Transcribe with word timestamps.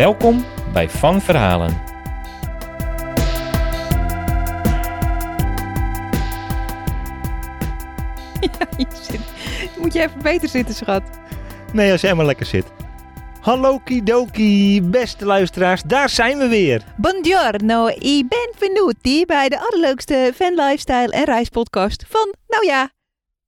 Welkom 0.00 0.44
bij 0.72 0.90
Van 0.90 1.20
Verhalen. 1.20 1.68
Je 8.76 8.86
zit- 9.02 9.20
Moet 9.78 9.92
je 9.92 10.00
even 10.00 10.22
beter 10.22 10.48
zitten, 10.48 10.74
schat. 10.74 11.02
Nee, 11.72 11.92
als 11.92 12.00
jij 12.00 12.14
maar 12.14 12.26
lekker 12.26 12.46
zit. 12.46 12.64
Hallo 13.40 13.78
kidoki, 13.78 14.82
beste 14.82 15.26
luisteraars, 15.26 15.82
daar 15.82 16.08
zijn 16.08 16.38
we 16.38 16.48
weer. 16.48 16.82
Buongiorno, 16.96 17.86
ik 17.86 18.28
ben 18.28 18.50
venuti 18.56 19.26
bij 19.26 19.48
de 19.48 19.60
allerleukste 19.60 20.32
fan 20.34 20.54
lifestyle 20.54 21.10
en 21.12 21.24
reispodcast 21.24 22.04
van, 22.08 22.34
nou 22.48 22.66
ja, 22.66 22.90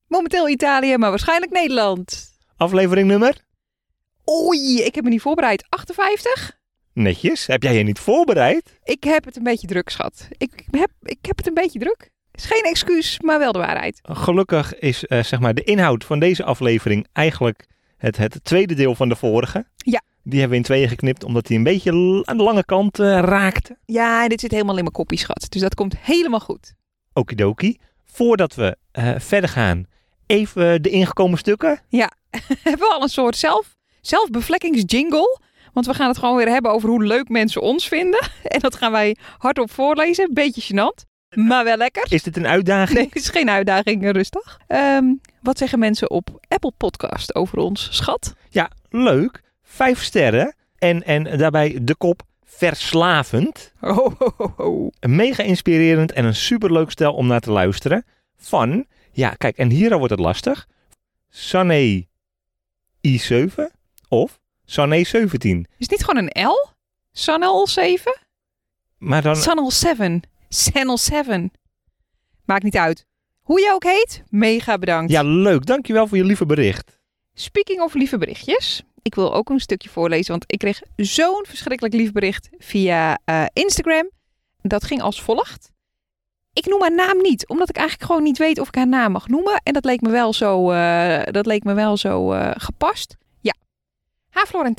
Momenteel 0.06 0.48
Italië, 0.48 0.96
maar 0.96 1.10
waarschijnlijk 1.10 1.52
Nederland. 1.52 2.30
Aflevering 2.56 3.08
nummer? 3.08 3.50
Oei, 4.30 4.82
ik 4.82 4.94
heb 4.94 5.04
me 5.04 5.10
niet 5.10 5.20
voorbereid. 5.20 5.64
58? 5.68 6.58
Netjes, 6.92 7.46
heb 7.46 7.62
jij 7.62 7.76
je 7.76 7.82
niet 7.82 7.98
voorbereid? 7.98 8.78
Ik 8.84 9.04
heb 9.04 9.24
het 9.24 9.36
een 9.36 9.42
beetje 9.42 9.66
druk, 9.66 9.88
schat. 9.88 10.28
Ik 10.38 10.64
heb, 10.70 10.90
ik 11.02 11.18
heb 11.20 11.36
het 11.36 11.46
een 11.46 11.54
beetje 11.54 11.78
druk. 11.78 12.10
Is 12.32 12.44
geen 12.44 12.62
excuus, 12.62 13.20
maar 13.20 13.38
wel 13.38 13.52
de 13.52 13.58
waarheid. 13.58 14.00
Gelukkig 14.02 14.78
is 14.78 15.06
eh, 15.06 15.22
zeg 15.22 15.40
maar 15.40 15.54
de 15.54 15.64
inhoud 15.64 16.04
van 16.04 16.18
deze 16.18 16.44
aflevering 16.44 17.06
eigenlijk 17.12 17.66
het, 17.96 18.16
het 18.16 18.44
tweede 18.44 18.74
deel 18.74 18.94
van 18.94 19.08
de 19.08 19.16
vorige. 19.16 19.66
Ja. 19.76 20.02
Die 20.22 20.40
hebben 20.40 20.50
we 20.50 20.56
in 20.56 20.62
tweeën 20.62 20.88
geknipt 20.88 21.24
omdat 21.24 21.48
hij 21.48 21.56
een 21.56 21.62
beetje 21.62 22.22
aan 22.24 22.36
de 22.36 22.42
lange 22.42 22.64
kant 22.64 22.98
eh, 22.98 23.06
raakte. 23.06 23.76
Ja, 23.84 24.28
dit 24.28 24.40
zit 24.40 24.50
helemaal 24.50 24.76
in 24.76 24.82
mijn 24.82 24.94
koppie, 24.94 25.18
schat. 25.18 25.46
Dus 25.48 25.60
dat 25.60 25.74
komt 25.74 25.96
helemaal 25.98 26.40
goed. 26.40 26.72
Okidoki. 27.12 27.78
Voordat 28.04 28.54
we 28.54 28.76
eh, 28.90 29.14
verder 29.18 29.50
gaan, 29.50 29.86
even 30.26 30.82
de 30.82 30.90
ingekomen 30.90 31.38
stukken. 31.38 31.80
hebben 32.62 32.88
we 32.88 32.94
al 32.94 33.02
een 33.02 33.08
soort 33.08 33.36
zelf, 33.36 33.76
zelfbevlekkingsjingle. 34.02 35.40
Want 35.72 35.86
we 35.86 35.94
gaan 35.94 36.08
het 36.08 36.18
gewoon 36.18 36.36
weer 36.36 36.48
hebben 36.48 36.70
over 36.70 36.88
hoe 36.88 37.04
leuk 37.04 37.28
mensen 37.28 37.60
ons 37.60 37.88
vinden. 37.88 38.20
En 38.42 38.60
dat 38.60 38.76
gaan 38.76 38.92
wij 38.92 39.16
hardop 39.38 39.70
voorlezen. 39.70 40.34
Beetje 40.34 40.62
gênant, 40.62 41.08
maar 41.34 41.64
wel 41.64 41.76
lekker. 41.76 42.06
Is 42.08 42.22
dit 42.22 42.36
een 42.36 42.46
uitdaging? 42.46 42.98
Nee, 42.98 43.06
het 43.06 43.16
is 43.22 43.28
geen 43.28 43.50
uitdaging, 43.50 44.12
rustig. 44.12 44.60
Ehm, 44.66 45.04
wat 45.40 45.58
zeggen 45.58 45.78
mensen 45.78 46.10
op 46.10 46.40
Apple 46.48 46.72
Podcast 46.76 47.34
over 47.34 47.58
ons, 47.58 47.88
schat? 47.90 48.34
Ja, 48.48 48.70
leuk. 48.90 49.42
Vijf 49.62 50.02
sterren. 50.02 50.54
En, 50.78 51.02
en 51.02 51.38
daarbij 51.38 51.78
de 51.82 51.96
kop 51.96 52.22
verslavend. 52.44 53.72
Ho, 53.78 54.14
ho, 54.18 54.52
ho. 54.56 54.90
Mega 55.00 55.42
inspirerend 55.42 56.12
en 56.12 56.24
een 56.24 56.34
superleuk 56.34 56.90
stel 56.90 57.14
om 57.14 57.26
naar 57.26 57.40
te 57.40 57.50
luisteren. 57.50 58.04
Van, 58.36 58.86
ja 59.12 59.30
kijk, 59.30 59.56
en 59.56 59.70
hier 59.70 59.96
wordt 59.96 60.10
het 60.10 60.20
lastig. 60.20 60.68
Sané 61.28 62.06
I7 63.08 63.81
of 64.12 64.40
Sané 64.64 65.04
17. 65.04 65.58
Is 65.58 65.66
het 65.78 65.90
niet 65.90 66.04
gewoon 66.04 66.30
een 66.32 66.46
L? 66.46 66.68
Channel 67.12 67.66
7? 67.66 68.16
Maar 68.98 69.22
dan, 69.22 69.36
Channel 69.36 69.70
7. 69.70 70.22
Channel 70.48 70.98
7. 70.98 71.52
Maakt 72.44 72.62
niet 72.62 72.76
uit. 72.76 73.06
Hoe 73.42 73.60
je 73.60 73.70
ook 73.72 73.84
heet, 73.84 74.22
mega 74.28 74.78
bedankt. 74.78 75.12
ja 75.12 75.22
leuk. 75.22 75.66
Dankjewel 75.66 76.06
voor 76.06 76.16
je 76.16 76.24
lieve 76.24 76.46
bericht. 76.46 77.00
Speaking 77.34 77.80
of 77.80 77.94
lieve 77.94 78.18
berichtjes. 78.18 78.82
Ik 79.02 79.14
wil 79.14 79.34
ook 79.34 79.50
een 79.50 79.60
stukje 79.60 79.88
voorlezen, 79.88 80.30
want 80.30 80.44
ik 80.46 80.58
kreeg 80.58 80.82
zo'n 80.96 81.44
verschrikkelijk 81.48 81.94
lief 81.94 82.12
bericht 82.12 82.48
via 82.58 83.18
eh, 83.24 83.44
Instagram. 83.52 84.10
Dat 84.60 84.84
ging 84.84 85.02
als 85.02 85.22
volgt. 85.22 85.70
Ik 86.52 86.66
noem 86.66 86.80
haar 86.80 86.94
naam 86.94 87.20
niet, 87.22 87.48
omdat 87.48 87.68
ik 87.68 87.76
eigenlijk 87.76 88.06
gewoon 88.06 88.22
niet 88.22 88.38
weet 88.38 88.58
of 88.58 88.68
ik 88.68 88.74
haar 88.74 88.88
naam 88.88 89.12
mag 89.12 89.28
noemen. 89.28 89.60
En 89.62 89.72
dat 89.72 89.84
leek 89.84 90.00
me 90.00 90.10
wel 90.10 90.32
zo, 90.32 90.70
eh, 90.70 91.22
dat 91.24 91.46
leek 91.46 91.64
me 91.64 91.74
wel 91.74 91.96
zo 91.96 92.32
eh, 92.32 92.50
gepast. 92.54 93.16
Ha 94.32 94.44
Flor 94.44 94.70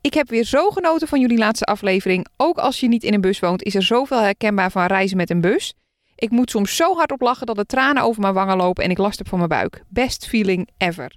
ik 0.00 0.14
heb 0.14 0.28
weer 0.28 0.44
zo 0.44 0.70
genoten 0.70 1.08
van 1.08 1.20
jullie 1.20 1.38
laatste 1.38 1.64
aflevering. 1.64 2.26
Ook 2.36 2.58
als 2.58 2.80
je 2.80 2.88
niet 2.88 3.02
in 3.02 3.14
een 3.14 3.20
bus 3.20 3.40
woont, 3.40 3.62
is 3.62 3.74
er 3.74 3.82
zoveel 3.82 4.20
herkenbaar 4.20 4.70
van 4.70 4.86
reizen 4.86 5.16
met 5.16 5.30
een 5.30 5.40
bus. 5.40 5.74
Ik 6.14 6.30
moet 6.30 6.50
soms 6.50 6.76
zo 6.76 6.94
hard 6.94 7.12
op 7.12 7.20
lachen 7.20 7.46
dat 7.46 7.56
de 7.56 7.66
tranen 7.66 8.02
over 8.02 8.20
mijn 8.20 8.34
wangen 8.34 8.56
lopen 8.56 8.84
en 8.84 8.90
ik 8.90 8.98
last 8.98 9.18
heb 9.18 9.28
van 9.28 9.38
mijn 9.38 9.50
buik. 9.50 9.82
Best 9.88 10.26
feeling 10.26 10.68
ever. 10.76 11.16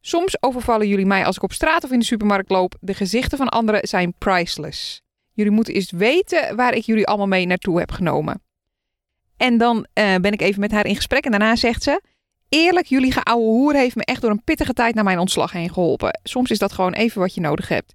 Soms 0.00 0.42
overvallen 0.42 0.88
jullie 0.88 1.06
mij 1.06 1.24
als 1.24 1.36
ik 1.36 1.42
op 1.42 1.52
straat 1.52 1.84
of 1.84 1.90
in 1.90 1.98
de 1.98 2.04
supermarkt 2.04 2.50
loop. 2.50 2.74
De 2.80 2.94
gezichten 2.94 3.38
van 3.38 3.48
anderen 3.48 3.88
zijn 3.88 4.14
priceless. 4.18 5.02
Jullie 5.32 5.52
moeten 5.52 5.74
eens 5.74 5.90
weten 5.90 6.56
waar 6.56 6.74
ik 6.74 6.84
jullie 6.84 7.06
allemaal 7.06 7.26
mee 7.26 7.46
naartoe 7.46 7.78
heb 7.78 7.90
genomen. 7.90 8.42
En 9.36 9.58
dan 9.58 9.86
eh, 9.92 10.14
ben 10.14 10.32
ik 10.32 10.40
even 10.40 10.60
met 10.60 10.72
haar 10.72 10.86
in 10.86 10.96
gesprek 10.96 11.24
en 11.24 11.30
daarna 11.30 11.56
zegt 11.56 11.82
ze... 11.82 12.00
Eerlijk, 12.48 12.86
jullie 12.86 13.12
geouwe 13.12 13.44
hoer 13.44 13.74
heeft 13.74 13.96
me 13.96 14.04
echt 14.04 14.20
door 14.20 14.30
een 14.30 14.44
pittige 14.44 14.72
tijd 14.72 14.94
naar 14.94 15.04
mijn 15.04 15.18
ontslag 15.18 15.52
heen 15.52 15.72
geholpen. 15.72 16.20
Soms 16.22 16.50
is 16.50 16.58
dat 16.58 16.72
gewoon 16.72 16.92
even 16.92 17.20
wat 17.20 17.34
je 17.34 17.40
nodig 17.40 17.68
hebt. 17.68 17.94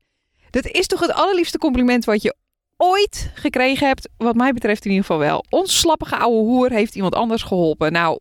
Dat 0.49 0.67
is 0.67 0.87
toch 0.87 0.99
het 0.99 1.13
allerliefste 1.13 1.57
compliment 1.57 2.05
wat 2.05 2.21
je 2.21 2.35
ooit 2.77 3.31
gekregen 3.33 3.87
hebt. 3.87 4.09
Wat 4.17 4.35
mij 4.35 4.53
betreft 4.53 4.85
in 4.85 4.91
ieder 4.91 5.05
geval 5.05 5.21
wel. 5.21 5.45
Ons 5.49 5.79
slappige 5.79 6.17
ouwe 6.17 6.37
hoer 6.39 6.69
heeft 6.71 6.95
iemand 6.95 7.15
anders 7.15 7.43
geholpen. 7.43 7.91
Nou, 7.91 8.19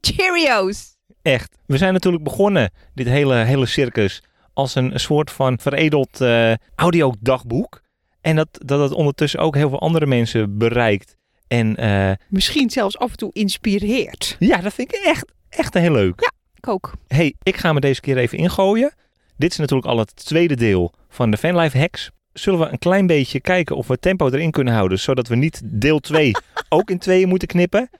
cheerios! 0.00 0.94
Echt. 1.22 1.56
We 1.66 1.76
zijn 1.76 1.92
natuurlijk 1.92 2.24
begonnen, 2.24 2.70
dit 2.94 3.06
hele, 3.06 3.34
hele 3.34 3.66
circus, 3.66 4.22
als 4.52 4.74
een, 4.74 5.00
soort 5.00 5.30
van 5.30 5.58
veredeld 5.58 6.20
eh 6.20 6.52
audiodagboek. 6.74 7.80
En 8.20 8.36
dat, 8.36 8.48
dat 8.50 8.80
het 8.80 8.92
ondertussen 8.92 9.40
ook 9.40 9.54
heel 9.54 9.68
veel 9.68 9.80
andere 9.80 10.06
mensen 10.06 10.58
bereikt. 10.58 11.16
En 11.48 11.76
eh, 11.76 12.12
Misschien 12.28 12.70
zelfs 12.70 12.98
af 12.98 13.10
en 13.10 13.16
toe 13.16 13.30
inspireert. 13.32 14.36
ja, 14.38 14.56
dat 14.56 14.74
vind 14.74 14.94
ik 14.94 15.00
echt, 15.04 15.32
echt 15.56 15.74
heel 15.74 15.92
leuk. 15.92 16.32
Ik 16.54 16.68
ook. 16.68 16.92
hey, 17.06 17.34
ik 17.42 17.56
ga 17.56 17.72
me 17.72 17.80
deze 17.80 18.00
keer 18.00 18.16
even 18.16 18.38
ingooien. 18.38 18.92
Dit 19.36 19.50
is 19.50 19.56
natuurlijk 19.56 19.88
al 19.88 19.98
het 19.98 20.16
tweede 20.16 20.56
deel 20.56 20.92
van 21.08 21.30
de 21.30 21.36
Fanlife 21.36 21.78
Hacks. 21.78 22.10
Zullen 22.32 22.60
we 22.60 22.68
een 22.68 22.78
klein 22.78 23.06
beetje 23.06 23.40
kijken 23.40 23.76
of 23.76 23.86
we 23.86 23.98
tempo 23.98 24.30
erin 24.30 24.50
kunnen 24.50 24.74
houden, 24.74 24.98
zodat 24.98 25.28
we 25.28 25.36
niet 25.36 25.60
deel 25.64 25.98
2 25.98 26.30
ook 26.68 26.90
in 26.90 26.98
tweeën 26.98 27.28
moeten 27.28 27.48
knippen? 27.48 27.90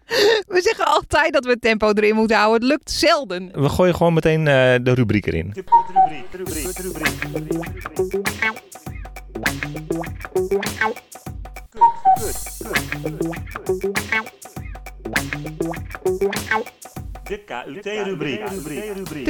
We 0.47 0.61
zeggen 0.61 0.87
altijd 0.87 1.33
dat 1.33 1.44
we 1.44 1.59
tempo 1.59 1.93
erin 1.93 2.15
moeten 2.15 2.37
houden. 2.37 2.61
Het 2.61 2.71
lukt 2.71 2.91
zelden. 2.91 3.50
We 3.62 3.69
gooien 3.69 3.94
gewoon 3.94 4.15
meteen 4.15 4.49
eh, 4.49 4.75
de 4.83 4.94
rubriek 4.94 5.27
erin. 5.27 5.50
De 5.55 5.65
KUT-rubriek. 5.65 6.77
de 6.77 7.06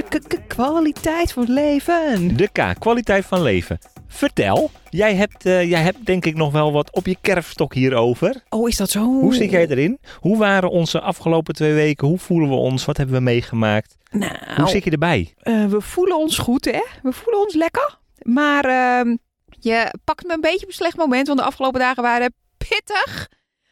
k- 0.02 0.28
k- 0.28 0.48
kwaliteit 0.48 1.32
van 1.32 1.44
leven. 1.52 2.36
De 2.36 2.48
K, 2.48 2.74
kwaliteit 2.78 3.24
van 3.24 3.42
leven. 3.42 3.78
Vertel, 4.08 4.70
jij 4.90 5.14
hebt, 5.14 5.46
eh, 5.46 5.68
jij 5.70 5.80
hebt 5.82 6.06
denk 6.06 6.24
ik 6.24 6.34
nog 6.34 6.52
wel 6.52 6.72
wat 6.72 6.90
op 6.92 7.06
je 7.06 7.16
kerfstok 7.20 7.74
hierover. 7.74 8.42
Oh, 8.48 8.68
is 8.68 8.76
dat 8.76 8.90
zo? 8.90 9.00
Hoe 9.04 9.34
zit 9.34 9.50
jij 9.50 9.68
erin? 9.68 9.98
Hoe 10.20 10.36
waren 10.38 10.70
onze 10.70 11.00
afgelopen 11.00 11.54
twee 11.54 11.72
weken? 11.72 12.08
Hoe 12.08 12.18
voelen 12.18 12.48
we 12.48 12.54
ons? 12.54 12.84
Wat 12.84 12.96
hebben 12.96 13.14
we 13.16 13.20
meegemaakt? 13.22 13.96
Nou, 14.10 14.32
Hoe 14.56 14.68
zit 14.68 14.84
je 14.84 14.90
erbij? 14.90 15.34
Eh, 15.38 15.64
we 15.64 15.80
voelen 15.80 16.16
ons 16.18 16.38
goed, 16.38 16.64
hè? 16.64 16.82
We 17.02 17.12
voelen 17.12 17.40
ons 17.42 17.54
lekker. 17.54 17.99
Maar 18.22 18.64
ehm, 18.64 19.16
je 19.60 19.94
pakt 20.04 20.26
me 20.26 20.32
een 20.32 20.40
beetje 20.40 20.62
op 20.62 20.69
een 20.69 20.75
slecht 20.75 20.96
moment. 20.96 21.26
Want 21.26 21.38
de 21.38 21.44
afgelopen 21.44 21.81
dagen 21.81 22.02
waren 22.02 22.34
pittig. 22.56 23.28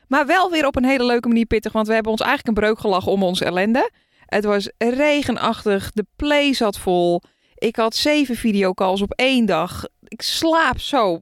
Maar 0.08 0.26
wel 0.26 0.50
weer 0.50 0.66
op 0.66 0.76
een 0.76 0.84
hele 0.84 1.04
leuke 1.04 1.28
manier 1.28 1.46
pittig. 1.46 1.72
Want 1.72 1.86
we 1.86 1.92
hebben 1.94 2.12
ons 2.12 2.20
eigenlijk 2.20 2.48
een 2.58 2.62
breuk 2.64 2.78
gelachen 2.78 3.12
om 3.12 3.22
onze 3.22 3.44
ellende. 3.44 3.90
Het 4.26 4.44
was 4.44 4.70
regenachtig. 4.78 5.90
De 5.92 6.06
play 6.16 6.52
zat 6.52 6.78
vol. 6.78 7.22
Ik 7.54 7.76
had 7.76 7.94
zeven 7.94 8.36
videocalls 8.36 9.02
op 9.02 9.12
één 9.12 9.46
dag. 9.46 9.84
Ik 10.02 10.22
slaap 10.22 10.80
zo 10.80 11.20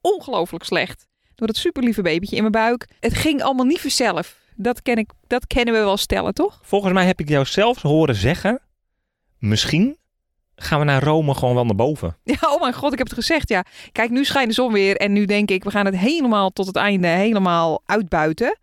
ongelooflijk 0.00 0.64
slecht. 0.64 1.06
Door 1.34 1.48
het 1.48 1.56
superlieve 1.56 2.02
babytje 2.02 2.36
in 2.36 2.40
mijn 2.40 2.52
buik. 2.52 2.88
Het 3.00 3.14
ging 3.14 3.42
allemaal 3.42 3.66
niet 3.66 3.80
vanzelf. 3.80 4.38
Dat, 4.54 4.82
ken 4.82 4.96
ik, 4.96 5.10
dat 5.26 5.46
kennen 5.46 5.74
we 5.74 5.80
wel 5.80 5.96
stellen, 5.96 6.34
toch? 6.34 6.60
Volgens 6.62 6.92
mij 6.92 7.06
heb 7.06 7.20
ik 7.20 7.28
jou 7.28 7.44
zelfs 7.44 7.82
horen 7.82 8.14
zeggen, 8.14 8.60
misschien 9.38 9.96
gaan 10.56 10.78
we 10.78 10.84
naar 10.84 11.02
Rome 11.02 11.34
gewoon 11.34 11.54
wel 11.54 11.64
naar 11.64 11.74
boven. 11.74 12.16
Ja, 12.24 12.54
oh 12.54 12.60
mijn 12.60 12.74
god, 12.74 12.92
ik 12.92 12.98
heb 12.98 13.06
het 13.06 13.16
gezegd, 13.16 13.48
ja. 13.48 13.64
Kijk, 13.92 14.10
nu 14.10 14.24
schijnt 14.24 14.48
de 14.48 14.54
zon 14.54 14.72
weer 14.72 14.96
en 14.96 15.12
nu 15.12 15.24
denk 15.24 15.50
ik, 15.50 15.64
we 15.64 15.70
gaan 15.70 15.84
het 15.86 15.96
helemaal 15.96 16.50
tot 16.50 16.66
het 16.66 16.76
einde 16.76 17.06
helemaal 17.06 17.82
uitbuiten. 17.86 18.58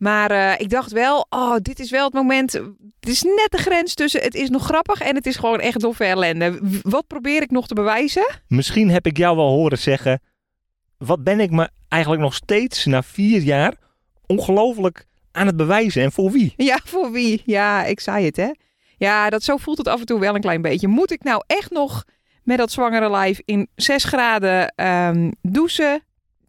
Maar 0.00 0.30
eh, 0.30 0.60
ik 0.60 0.70
dacht 0.70 0.92
wel, 0.92 1.26
oh, 1.28 1.56
dit 1.62 1.78
is 1.78 1.90
wel 1.90 2.04
het 2.04 2.12
moment. 2.12 2.52
Het 2.52 3.08
is 3.08 3.22
net 3.22 3.48
de 3.50 3.58
grens 3.58 3.94
tussen 3.94 4.22
het 4.22 4.34
is 4.34 4.48
nog 4.48 4.64
grappig 4.64 5.00
en 5.00 5.14
het 5.14 5.26
is 5.26 5.36
gewoon 5.36 5.60
echt 5.60 5.80
doffe 5.80 6.04
ellende. 6.04 6.58
Wat 6.82 7.06
probeer 7.06 7.42
ik 7.42 7.50
nog 7.50 7.66
te 7.66 7.74
bewijzen? 7.74 8.26
Misschien 8.48 8.90
heb 8.90 9.06
ik 9.06 9.16
jou 9.16 9.36
wel 9.36 9.48
horen 9.48 9.78
zeggen. 9.78 10.20
Wat 10.98 11.24
ben 11.24 11.40
ik 11.40 11.50
me 11.50 11.68
eigenlijk 11.88 12.22
nog 12.22 12.34
steeds 12.34 12.84
na 12.84 13.02
vier 13.02 13.40
jaar 13.40 13.74
ongelooflijk 14.26 15.06
aan 15.32 15.46
het 15.46 15.56
bewijzen 15.56 16.02
en 16.02 16.12
voor 16.12 16.30
wie? 16.30 16.52
Ja, 16.56 16.78
voor 16.84 17.12
wie? 17.12 17.42
Ja, 17.44 17.84
ik 17.84 18.00
zei 18.00 18.24
het, 18.24 18.36
hè? 18.36 18.50
Ja, 18.96 19.30
dat 19.30 19.42
zo 19.42 19.56
voelt 19.56 19.78
het 19.78 19.88
af 19.88 20.00
en 20.00 20.06
toe 20.06 20.20
wel 20.20 20.34
een 20.34 20.40
klein 20.40 20.62
beetje. 20.62 20.88
Moet 20.88 21.10
ik 21.10 21.22
nou 21.22 21.42
echt 21.46 21.70
nog 21.70 22.04
met 22.42 22.58
dat 22.58 22.72
zwangere 22.72 23.10
lijf 23.10 23.40
in 23.44 23.68
6 23.74 24.04
graden 24.04 24.68
ehm, 24.74 25.30
douchen? 25.42 26.02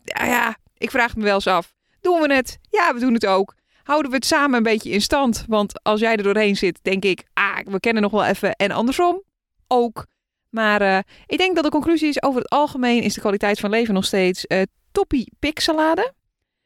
Ja, 0.03 0.25
ja, 0.25 0.55
ik 0.77 0.91
vraag 0.91 1.15
me 1.15 1.23
wel 1.23 1.33
eens 1.33 1.47
af. 1.47 1.73
Doen 2.01 2.21
we 2.21 2.33
het? 2.33 2.59
Ja, 2.69 2.93
we 2.93 2.99
doen 2.99 3.13
het 3.13 3.25
ook. 3.25 3.55
Houden 3.83 4.11
we 4.11 4.17
het 4.17 4.25
samen 4.25 4.57
een 4.57 4.63
beetje 4.63 4.89
in 4.89 5.01
stand? 5.01 5.43
Want 5.47 5.83
als 5.83 5.99
jij 5.99 6.15
er 6.15 6.23
doorheen 6.23 6.55
zit, 6.55 6.79
denk 6.81 7.03
ik, 7.03 7.23
ah, 7.33 7.57
we 7.63 7.79
kennen 7.79 8.01
nog 8.01 8.11
wel 8.11 8.25
even. 8.25 8.55
En 8.55 8.71
andersom 8.71 9.23
ook. 9.67 10.05
Maar 10.49 10.81
eh, 10.81 10.99
ik 11.25 11.37
denk 11.37 11.55
dat 11.55 11.63
de 11.63 11.69
conclusie 11.69 12.09
is, 12.09 12.23
over 12.23 12.41
het 12.41 12.49
algemeen 12.49 13.03
is 13.03 13.13
de 13.13 13.19
kwaliteit 13.19 13.59
van 13.59 13.69
leven 13.69 13.93
nog 13.93 14.05
steeds 14.05 14.47
eh 14.47 14.61
toppie 14.91 15.31
piksalade. 15.39 16.13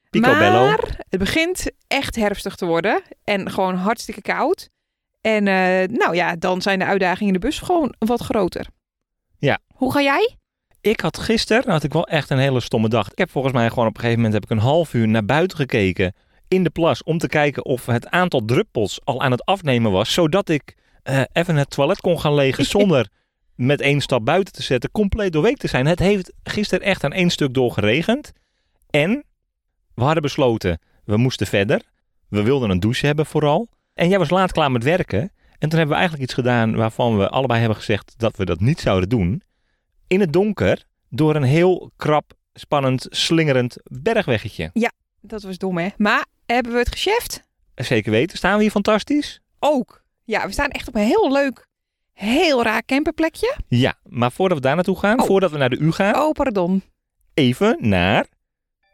Picobello. 0.09 0.65
Maar 0.65 0.99
het 1.09 1.19
begint 1.19 1.71
echt 1.87 2.15
herfstig 2.15 2.55
te 2.55 2.65
worden. 2.65 3.01
En 3.23 3.51
gewoon 3.51 3.75
hartstikke 3.75 4.21
koud. 4.21 4.69
En 5.21 5.47
eh, 5.47 5.87
nou 5.87 6.15
ja, 6.15 6.35
dan 6.35 6.61
zijn 6.61 6.79
de 6.79 6.85
uitdagingen 6.85 7.33
in 7.33 7.39
de 7.39 7.47
bus 7.47 7.59
gewoon 7.59 7.95
wat 7.97 8.21
groter. 8.21 8.67
Ja. 9.37 9.59
Hoe 9.73 9.91
ga 9.91 10.01
jij? 10.01 10.37
Ik 10.85 10.99
had 10.99 11.17
gisteren, 11.17 11.71
had 11.71 11.83
ik 11.83 11.93
wel 11.93 12.07
echt 12.07 12.29
een 12.29 12.37
hele 12.37 12.59
stomme 12.59 12.89
dag. 12.89 13.11
Ik 13.11 13.17
heb 13.17 13.31
volgens 13.31 13.53
mij 13.53 13.69
gewoon 13.69 13.87
op 13.87 13.93
een 13.93 13.99
gegeven 13.99 14.21
moment 14.21 14.33
heb 14.33 14.43
ik 14.43 14.57
een 14.57 14.63
half 14.63 14.93
uur 14.93 15.07
naar 15.07 15.25
buiten 15.25 15.57
gekeken 15.57 16.13
in 16.47 16.63
de 16.63 16.69
plas 16.69 17.03
om 17.03 17.17
te 17.17 17.27
kijken 17.27 17.65
of 17.65 17.85
het 17.85 18.09
aantal 18.09 18.45
druppels 18.45 18.99
al 19.03 19.21
aan 19.21 19.31
het 19.31 19.45
afnemen 19.45 19.91
was, 19.91 20.13
zodat 20.13 20.49
ik 20.49 20.75
eh, 21.03 21.21
even 21.31 21.55
het 21.55 21.69
toilet 21.69 22.01
kon 22.01 22.19
gaan 22.19 22.33
legen 22.33 22.65
zonder 22.75 23.09
met 23.55 23.81
één 23.81 24.01
stap 24.01 24.25
buiten 24.25 24.53
te 24.53 24.63
zetten, 24.63 24.91
compleet 24.91 25.33
doorweekt 25.33 25.59
te 25.59 25.67
zijn. 25.67 25.85
Het 25.85 25.99
heeft 25.99 26.33
gisteren 26.43 26.85
echt 26.85 27.03
aan 27.03 27.13
één 27.13 27.29
stuk 27.29 27.53
door 27.53 27.71
geregend. 27.71 28.31
En 28.89 29.23
we 29.95 30.03
hadden 30.03 30.21
besloten, 30.21 30.79
we 31.03 31.17
moesten 31.17 31.47
verder. 31.47 31.81
We 32.29 32.43
wilden 32.43 32.69
een 32.69 32.79
douche 32.79 33.05
hebben 33.05 33.25
vooral. 33.25 33.67
En 33.93 34.09
jij 34.09 34.19
was 34.19 34.29
laat 34.29 34.51
klaar 34.51 34.71
met 34.71 34.83
werken. 34.83 35.31
En 35.57 35.69
toen 35.69 35.79
hebben 35.79 35.87
we 35.87 36.01
eigenlijk 36.01 36.23
iets 36.23 36.33
gedaan 36.33 36.75
waarvan 36.75 37.17
we 37.17 37.29
allebei 37.29 37.59
hebben 37.59 37.77
gezegd 37.77 38.13
dat 38.17 38.37
we 38.37 38.45
dat 38.45 38.59
niet 38.59 38.79
zouden 38.79 39.09
doen. 39.09 39.41
In 40.07 40.19
het 40.19 40.33
donker, 40.33 40.83
door 41.09 41.35
een 41.35 41.43
heel 41.43 41.91
krap, 41.97 42.33
spannend, 42.53 43.05
slingerend 43.09 43.75
bergweggetje. 43.83 44.71
Dat 45.21 45.43
was 45.43 45.57
dom, 45.57 45.77
hè? 45.77 45.87
Maar 45.97 46.25
hebben 46.45 46.71
we 46.71 46.77
het 46.77 46.91
gecheft? 46.91 47.43
Zeker 47.75 48.11
weten, 48.11 48.37
staan 48.37 48.55
we 48.55 48.61
hier 48.61 48.71
fantastisch? 48.71 49.41
Ook. 49.59 50.03
Ja, 50.23 50.45
we 50.45 50.51
staan 50.51 50.69
echt 50.69 50.87
op 50.87 50.95
een 50.95 51.01
heel 51.01 51.31
leuk, 51.31 51.67
heel 52.13 52.63
raar 52.63 52.85
camperplekje. 52.85 53.55
Ja, 53.67 53.93
maar 54.03 54.31
voordat 54.31 54.57
we 54.57 54.63
daar 54.63 54.75
naartoe 54.75 54.99
gaan, 54.99 55.19
Oh. 55.19 55.25
voordat 55.25 55.51
we 55.51 55.57
naar 55.57 55.69
de 55.69 55.77
U 55.77 55.91
gaan, 55.91 56.15
Oh, 56.15 56.31
pardon. 56.31 56.83
even 57.33 57.77
naar 57.79 58.25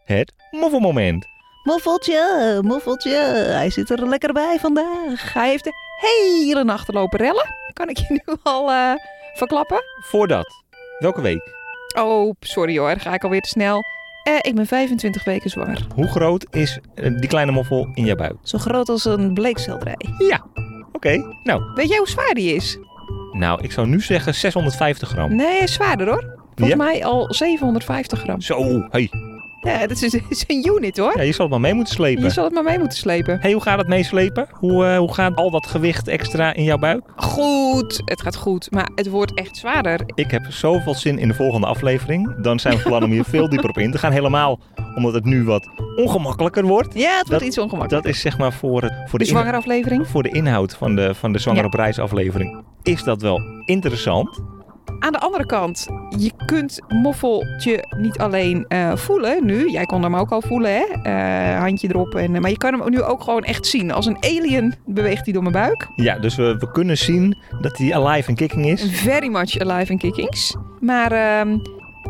het 0.06 0.34
moffelmoment. 0.52 1.26
Moffeltje, 1.64 2.60
moffeltje. 2.64 3.16
Hij 3.52 3.70
zit 3.70 3.90
er 3.90 4.08
lekker 4.08 4.34
bij 4.34 4.58
vandaag. 4.60 5.34
Hij 5.34 5.50
heeft 5.50 5.64
de 5.64 5.74
hele 6.00 6.64
nacht 6.64 6.94
lopen 6.94 7.20
rellen. 7.20 7.46
Kan 7.74 7.90
ik 7.90 7.98
je 7.98 8.06
nu 8.26 8.36
al 8.44 8.72
eh, 8.72 8.94
verklappen? 9.34 9.84
Voordat, 10.02 10.64
welke 11.02 11.22
week? 11.22 11.60
Oh, 11.98 12.34
sorry 12.40 12.78
hoor, 12.78 12.96
ga 13.00 13.14
ik 13.14 13.24
alweer 13.24 13.42
te 13.42 13.50
snel. 13.50 13.82
Eh, 14.24 14.34
ik 14.42 14.56
ben 14.56 14.66
25 14.66 15.24
weken 15.24 15.50
zwanger. 15.50 15.86
Hoe 15.96 16.08
groot 16.08 16.46
is 16.56 16.80
eh, 16.96 17.12
die 17.20 17.28
kleine 17.28 17.52
moffel 17.52 17.90
in 17.94 18.06
jouw 18.06 18.16
buik? 18.16 18.36
Zo 18.44 18.58
groot 18.58 18.90
als 18.90 19.06
een 19.06 19.34
bleekselderij. 19.34 19.98
Ja, 20.18 20.46
oké. 20.92 21.24
Nou, 21.44 21.62
Weet 21.76 21.88
jij 21.90 21.98
hoe 21.98 22.08
zwaar 22.10 22.34
die 22.34 22.56
is? 22.56 22.78
nou, 23.32 23.62
ik 23.64 23.72
zou 23.72 23.88
nu 23.88 24.02
zeggen 24.02 24.34
650 24.36 25.10
gram. 25.10 25.36
Nee, 25.36 25.48
hij 25.48 25.60
is 25.60 25.74
zwaarder 25.74 26.08
hoor. 26.08 26.40
Volgens 26.56 26.70
Ja? 26.70 26.76
mij 26.86 27.06
al 27.06 27.34
750 27.34 28.20
gram. 28.20 28.42
Zo, 28.42 28.88
hey. 28.90 29.10
Ja, 29.62 29.88
dat 29.88 30.02
is, 30.02 30.14
is 30.30 30.44
een 30.48 30.66
unit 30.76 30.98
hoor. 30.98 31.14
Ja, 31.18 31.22
je 31.24 31.32
zal 31.32 31.42
het 31.46 31.52
maar 31.54 31.62
mee 31.62 31.74
moeten 31.74 31.94
slepen. 31.94 32.24
Je 32.24 32.30
zal 32.30 32.44
het 32.44 32.54
maar 32.54 32.64
mee 32.64 32.80
moeten 32.80 32.98
slepen. 32.98 33.38
Hey, 33.42 33.52
hoe 33.52 33.62
gaat 33.62 33.78
het 33.78 33.88
meeslepen? 33.88 34.48
Hoe, 34.52 34.86
eh, 34.86 34.98
hoe 34.98 35.14
gaat 35.14 35.36
al 35.36 35.52
dat 35.52 35.68
gewicht 35.68 36.08
extra 36.08 36.54
in 36.54 36.64
jouw 36.64 36.78
buik? 36.78 37.02
Goed, 37.16 38.02
het 38.06 38.22
gaat 38.22 38.36
goed, 38.36 38.72
maar 38.72 38.90
het 38.96 39.10
wordt 39.10 39.34
echt 39.34 39.58
zwaarder. 39.58 40.02
Ik 40.16 40.32
heb 40.32 40.46
zoveel 40.50 40.96
zin 40.96 41.18
in 41.20 41.28
de 41.28 41.34
volgende 41.34 41.68
aflevering. 41.68 42.36
Dan 42.42 42.60
zijn 42.60 42.78
we 42.78 42.84
plan 42.84 43.04
om 43.04 43.12
hier 43.12 43.24
veel 43.24 43.50
dieper 43.50 43.70
op 43.70 43.78
in 43.78 43.92
te 43.92 43.98
gaan. 43.98 44.12
Helemaal 44.12 44.60
omdat 44.96 45.14
het 45.14 45.26
nu 45.26 45.44
wat 45.44 45.68
ongemakkelijker 45.96 46.64
wordt. 46.64 46.94
Ja, 46.94 47.18
het 47.18 47.28
wordt 47.28 47.30
Dat- 47.30 47.42
iets 47.42 47.58
ongemakkelijk. 47.58 48.04
Dat 48.04 48.14
is 48.14 48.22
zeg 48.22 48.38
maar 48.38 48.54
voor, 48.54 48.82
het, 48.82 48.94
voor, 49.06 49.20
de 49.20 49.26
de, 49.26 49.32
zwangere 49.32 49.58
aflevering. 49.58 50.08
voor 50.08 50.24
de 50.24 50.30
inhoud 50.30 50.74
van 50.76 50.96
de, 50.96 51.16
van 51.16 51.32
de 51.32 51.40
Zwanger 51.40 51.60
Ja. 51.62 51.66
op 51.68 51.74
Reis 51.74 52.00
aflevering. 52.00 52.64
Is 52.84 53.04
dat 53.04 53.22
wel 53.22 53.42
interessant? 53.66 54.40
Aan 55.00 55.12
de 55.12 55.20
andere 55.20 55.46
kant, 55.46 55.88
je 56.10 56.32
kunt 56.46 56.80
moffeltje 56.88 57.86
niet 57.98 58.18
alleen 58.18 58.66
eh, 58.68 58.96
voelen 58.96 59.46
nu. 59.46 59.70
Jij 59.70 59.86
kon 59.86 60.04
hem 60.04 60.16
ook 60.16 60.32
al 60.32 60.42
voelen, 60.42 60.72
hè? 60.72 60.86
Eh, 61.04 61.60
handje 61.60 61.88
erop. 61.88 62.16
En, 62.16 62.42
maar 62.42 62.50
je 62.50 62.58
kan 62.58 62.80
hem 62.80 62.90
nu 62.90 63.02
ook 63.02 63.24
gewoon 63.24 63.44
echt 63.44 63.66
zien. 63.66 63.92
Als 63.92 64.06
een 64.06 64.18
alien 64.20 64.74
beweegt 64.86 65.24
hij 65.24 65.34
door 65.34 65.42
mijn 65.42 65.54
buik. 65.54 65.88
Ja, 65.96 66.20
dus 66.20 66.36
we, 66.36 66.56
we 66.58 66.72
kunnen 66.72 66.98
zien 66.98 67.38
dat 67.62 67.78
hij 67.78 67.96
alive 67.96 68.30
en 68.30 68.36
kicking 68.36 68.66
is. 68.66 68.86
Very 68.92 69.28
much 69.28 69.60
alive 69.60 69.92
and 69.92 70.02
kickings. 70.02 70.56
Maar 70.80 71.12
ehm, 71.12 71.58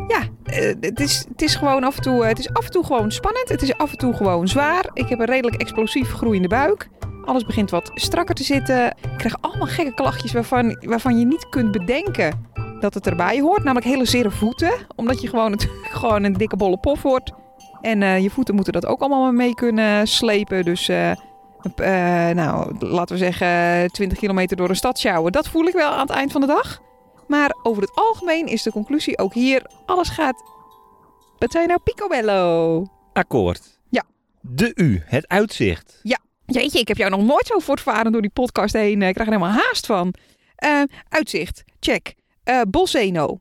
ja, 0.08 0.22
eh, 0.44 0.74
het, 0.80 1.00
is, 1.00 1.24
het 1.28 1.42
is 1.42 1.54
gewoon 1.54 1.84
af 1.84 1.96
en 1.96 2.02
toe, 2.02 2.24
het 2.24 2.38
is 2.38 2.52
af 2.52 2.64
en 2.64 2.70
toe 2.70 2.84
gewoon 2.84 3.12
spannend. 3.12 3.48
Het 3.48 3.62
is 3.62 3.76
af 3.76 3.90
en 3.90 3.98
toe 3.98 4.14
gewoon 4.14 4.48
zwaar. 4.48 4.90
Ik 4.92 5.08
heb 5.08 5.18
een 5.18 5.26
redelijk 5.26 5.60
explosief 5.60 6.12
groeiende 6.12 6.48
buik. 6.48 6.88
Alles 7.24 7.44
begint 7.44 7.70
wat 7.70 7.90
strakker 7.94 8.34
te 8.34 8.44
zitten. 8.44 8.86
Ik 8.86 9.16
krijg 9.16 9.36
allemaal 9.40 9.66
gekke 9.66 9.94
klachtjes 9.94 10.32
waarvan, 10.32 10.76
waarvan 10.80 11.18
je 11.18 11.24
niet 11.24 11.48
kunt 11.48 11.70
bedenken 11.70 12.50
dat 12.82 12.94
het 12.94 13.06
erbij 13.06 13.40
hoort. 13.40 13.64
Namelijk 13.64 13.86
hele 13.86 14.04
zere 14.04 14.30
voeten. 14.30 14.72
Omdat 14.96 15.20
je 15.20 15.28
gewoon, 15.28 15.50
natuurlijk 15.50 15.86
gewoon 16.02 16.24
een 16.24 16.32
dikke 16.32 16.56
bolle 16.56 16.78
pof 16.78 17.02
wordt. 17.02 17.32
En 17.80 18.02
eh, 18.02 18.22
je 18.22 18.30
voeten 18.30 18.54
moeten 18.54 18.72
dat 18.72 18.86
ook 18.86 19.00
allemaal 19.00 19.32
mee 19.32 19.54
kunnen 19.54 20.06
slepen. 20.06 20.64
Dus 20.64 20.88
eh, 20.88 21.10
eh, 21.10 21.16
nou, 22.36 22.74
laten 22.78 23.16
we 23.16 23.22
zeggen 23.22 23.92
20 23.92 24.18
kilometer 24.18 24.56
door 24.56 24.68
een 24.68 24.76
stad 24.76 24.98
sjouwen. 24.98 25.32
Dat 25.32 25.48
voel 25.48 25.66
ik 25.66 25.74
wel 25.74 25.90
aan 25.90 26.06
het 26.06 26.10
eind 26.10 26.32
van 26.32 26.40
de 26.40 26.46
dag. 26.46 26.80
Maar 27.28 27.56
over 27.62 27.82
het 27.82 27.94
algemeen 27.94 28.46
is 28.46 28.62
de 28.62 28.70
conclusie 28.70 29.18
ook 29.18 29.34
hier: 29.34 29.66
alles 29.86 30.08
gaat. 30.08 30.42
Wat 31.38 31.52
zei 31.52 31.62
je 31.62 31.68
nou? 31.68 31.80
Picobello. 31.84 32.86
Akkoord. 33.12 33.80
Ja. 33.88 34.02
De 34.40 34.72
U, 34.74 35.02
het 35.04 35.28
uitzicht. 35.28 36.00
Jeetje, 36.46 36.78
ik 36.78 36.88
heb 36.88 36.96
jou 36.96 37.10
nog 37.10 37.22
nooit 37.22 37.46
zo 37.46 37.58
voortvaren 37.58 38.12
door 38.12 38.20
die 38.20 38.30
podcast 38.30 38.72
heen. 38.72 39.02
Ik 39.02 39.14
krijg 39.14 39.28
er 39.28 39.34
helemaal 39.34 39.62
haast 39.62 39.86
van. 39.86 40.14
Uitzicht, 41.08 41.64
check. 41.80 42.14
Eh 42.44 42.60
Bolseno. 42.68 43.40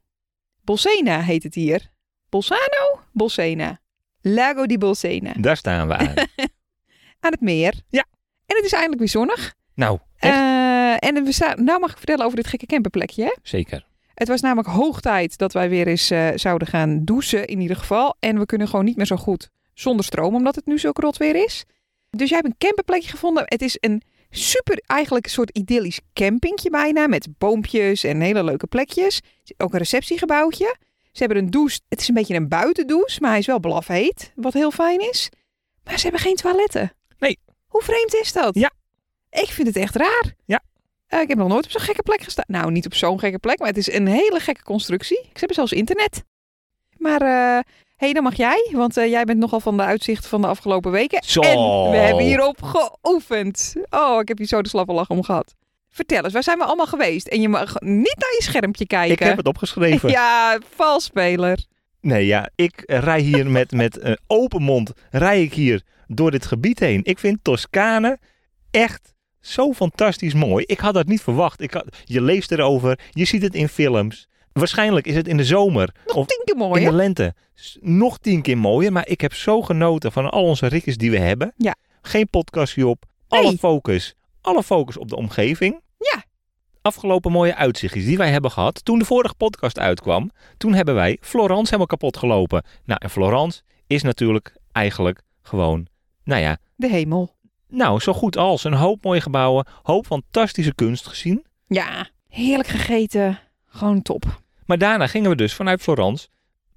Bolsena 0.63 1.21
heet 1.21 1.43
het 1.43 1.55
hier. 1.55 1.91
Bolsano? 2.29 2.99
Bolsena. 3.11 3.79
Lago 4.21 4.65
di 4.65 4.77
Bolsena. 4.77 5.33
Daar 5.39 5.57
staan 5.57 5.87
we 5.87 5.95
aan. 5.95 6.13
Aan 7.23 7.31
het 7.31 7.41
meer. 7.41 7.73
Ja. 7.89 8.05
En 8.45 8.55
het 8.55 8.65
is 8.65 8.71
eindelijk 8.71 8.99
weer 8.99 9.09
zonnig. 9.09 9.53
nou, 9.75 9.99
echt 10.17 10.33
Eh, 10.33 11.09
en 11.09 11.23
we 11.23 11.31
staan, 11.31 11.63
nou 11.63 11.79
mag 11.79 11.91
ik 11.91 11.97
vertellen 11.97 12.25
over 12.25 12.37
dit 12.37 12.47
gekke 12.47 12.65
camperplekje. 12.65 13.23
Hè? 13.23 13.35
zeker. 13.43 13.85
Het 14.13 14.27
was 14.27 14.41
namelijk 14.41 14.67
hoog 14.67 15.01
tijd 15.01 15.37
dat 15.37 15.53
wij 15.53 15.69
weer 15.69 15.87
eens 15.87 16.11
eh, 16.11 16.29
zouden 16.35 16.67
gaan 16.67 17.05
douchen 17.05 17.47
in 17.47 17.59
ieder 17.59 17.77
geval. 17.77 18.15
En 18.19 18.39
we 18.39 18.45
kunnen 18.45 18.67
gewoon 18.67 18.85
niet 18.85 18.95
meer 18.95 19.05
zo 19.05 19.15
goed 19.15 19.49
zonder 19.73 20.05
stroom, 20.05 20.35
omdat 20.35 20.55
het 20.55 20.65
nu 20.65 20.79
zo 20.79 20.89
rot 20.93 21.17
weer 21.17 21.35
is. 21.35 21.65
Dus 22.09 22.29
jij 22.29 22.37
hebt 22.37 22.49
een 22.49 22.67
camperplekje 22.67 23.09
gevonden. 23.09 23.43
Het 23.45 23.61
is 23.61 23.77
een 23.79 24.01
super, 24.31 24.83
eigenlijk 24.85 25.25
een 25.25 25.31
soort 25.31 25.57
idyllisch 25.57 25.99
campingje 26.13 26.69
bijna. 26.69 27.07
Met 27.07 27.27
boompjes 27.37 28.03
en 28.03 28.21
hele 28.21 28.43
leuke 28.43 28.67
plekjes. 28.67 29.19
Ook 29.57 29.73
een 29.73 29.79
receptiegebouwtje. 29.79 30.75
Ze 31.11 31.23
hebben 31.23 31.37
een 31.37 31.49
douche. 31.49 31.79
Het 31.89 32.01
is 32.01 32.07
een 32.07 32.13
beetje 32.13 32.35
een 32.35 32.47
buitendouche, 32.47 33.19
maar 33.21 33.29
hij 33.29 33.39
is 33.39 33.45
wel 33.45 33.59
blafheet. 33.59 34.31
Wat 34.35 34.53
heel 34.53 34.71
fijn 34.71 35.09
is. 35.09 35.29
Maar 35.83 35.97
ze 35.97 36.03
hebben 36.03 36.21
geen 36.21 36.35
toiletten. 36.35 36.93
Nee. 37.19 37.39
Hoe 37.67 37.81
vreemd 37.81 38.13
is 38.13 38.33
dat? 38.33 38.55
Ja. 38.55 38.71
Ik 39.29 39.49
vind 39.49 39.67
het 39.67 39.75
echt 39.75 39.95
raar. 39.95 40.33
Ja. 40.45 40.61
Eh, 41.07 41.21
ik 41.21 41.27
heb 41.27 41.37
nog 41.37 41.47
nooit 41.47 41.65
op 41.65 41.71
zo'n 41.71 41.81
gekke 41.81 42.03
plek 42.03 42.21
gestaan. 42.21 42.45
Nou, 42.47 42.71
niet 42.71 42.85
op 42.85 42.93
zo'n 42.93 43.19
gekke 43.19 43.39
plek, 43.39 43.59
maar 43.59 43.67
het 43.67 43.77
is 43.77 43.91
een 43.91 44.07
hele 44.07 44.39
gekke 44.39 44.63
constructie. 44.63 45.19
Ik 45.33 45.39
heb 45.39 45.53
zelfs 45.53 45.71
internet. 45.71 46.23
Maar 46.97 47.19
hé, 47.19 47.59
hey, 48.01 48.13
dan 48.13 48.23
mag 48.23 48.35
jij, 48.35 48.69
want 48.71 48.97
eh, 48.97 49.09
jij 49.09 49.23
bent 49.23 49.39
nogal 49.39 49.59
van 49.59 49.77
de 49.77 49.83
uitzicht 49.83 50.27
van 50.27 50.41
de 50.41 50.47
afgelopen 50.47 50.91
weken. 50.91 51.23
Zo. 51.23 51.39
En 51.39 51.91
we 51.91 51.97
hebben 51.97 52.23
hierop 52.23 52.61
geoefend. 52.63 53.73
Oh, 53.89 54.19
ik 54.19 54.27
heb 54.27 54.37
hier 54.37 54.47
zo 54.47 54.61
de 54.61 54.69
slappe 54.69 54.93
lach 54.93 55.09
om 55.09 55.23
gehad. 55.23 55.55
Vertel 55.89 56.23
eens, 56.23 56.33
waar 56.33 56.43
zijn 56.43 56.57
we 56.57 56.63
allemaal 56.63 56.87
geweest? 56.87 57.27
En 57.27 57.41
je 57.41 57.49
mag 57.49 57.79
niet 57.79 58.15
naar 58.17 58.33
je 58.37 58.43
schermpje 58.43 58.87
kijken. 58.87 59.11
Ik 59.11 59.19
heb 59.19 59.37
het 59.37 59.47
opgeschreven. 59.47 60.09
Ja, 60.19 60.59
valspeler. 60.75 61.65
Nee, 62.01 62.25
ja, 62.25 62.49
ik 62.55 62.83
rij 62.85 63.19
hier 63.19 63.47
met, 63.47 63.71
met 63.71 64.03
een 64.03 64.19
open 64.27 64.61
mond, 64.61 64.91
rij 65.09 65.41
ik 65.43 65.53
hier 65.53 65.81
door 66.07 66.31
dit 66.31 66.45
gebied 66.45 66.79
heen. 66.79 66.99
Ik 67.03 67.19
vind 67.19 67.37
Toscane 67.41 68.19
echt 68.71 69.13
zo 69.39 69.73
fantastisch 69.73 70.33
mooi. 70.33 70.63
Ik 70.67 70.79
had 70.79 70.93
dat 70.93 71.07
niet 71.07 71.21
verwacht. 71.21 71.61
Ik 71.61 71.73
had, 71.73 71.85
je 72.03 72.21
leest 72.21 72.51
erover, 72.51 72.99
je 73.09 73.25
ziet 73.25 73.41
het 73.41 73.55
in 73.55 73.67
films. 73.67 74.27
Waarschijnlijk 74.53 75.07
is 75.07 75.15
het 75.15 75.27
in 75.27 75.37
de 75.37 75.45
zomer 75.45 75.95
Nog 76.05 76.15
of 76.15 76.25
tien 76.25 76.41
keer 76.45 76.53
in 76.55 76.59
mooier. 76.59 76.89
de 76.89 76.95
lente 76.95 77.33
nog 77.79 78.17
tien 78.17 78.41
keer 78.41 78.57
mooier. 78.57 78.91
Maar 78.91 79.07
ik 79.07 79.21
heb 79.21 79.33
zo 79.33 79.61
genoten 79.61 80.11
van 80.11 80.29
al 80.31 80.43
onze 80.43 80.67
ritjes 80.67 80.97
die 80.97 81.11
we 81.11 81.19
hebben. 81.19 81.53
Ja. 81.57 81.75
Geen 82.01 82.29
podcastje 82.29 82.87
op. 82.87 83.05
Alle 83.27 83.57
focus. 83.57 84.15
Alle 84.41 84.63
focus 84.63 84.97
op 84.97 85.09
de 85.09 85.15
omgeving. 85.15 85.81
Ja. 85.97 86.23
Afgelopen 86.81 87.31
mooie 87.31 87.55
uitzichtjes 87.55 88.05
die 88.05 88.17
wij 88.17 88.31
hebben 88.31 88.51
gehad. 88.51 88.85
Toen 88.85 88.99
de 88.99 89.05
vorige 89.05 89.33
podcast 89.35 89.79
uitkwam, 89.79 90.31
toen 90.57 90.73
hebben 90.73 90.95
wij 90.95 91.17
Florence 91.21 91.65
helemaal 91.65 91.85
kapot 91.85 92.17
gelopen. 92.17 92.63
Nou, 92.85 92.99
en 93.03 93.09
Florence 93.09 93.61
is 93.87 94.01
natuurlijk 94.03 94.55
eigenlijk 94.71 95.21
gewoon, 95.41 95.87
nou 96.23 96.41
ja, 96.41 96.57
De 96.75 96.87
hemel. 96.89 97.35
nou, 97.67 97.99
zo 97.99 98.13
goed 98.13 98.37
als. 98.37 98.63
Een 98.63 98.73
hoop 98.73 99.03
mooie 99.03 99.21
gebouwen, 99.21 99.67
hoop 99.83 100.05
fantastische 100.05 100.75
kunst 100.75 101.07
gezien. 101.07 101.45
Ja, 101.67 102.07
heerlijk 102.27 102.69
gegeten. 102.69 103.39
Gewoon 103.71 104.01
top. 104.01 104.41
Maar 104.65 104.77
daarna 104.77 105.07
gingen 105.07 105.29
we 105.29 105.35
dus 105.35 105.53
vanuit 105.53 105.81
Florence, 105.81 106.27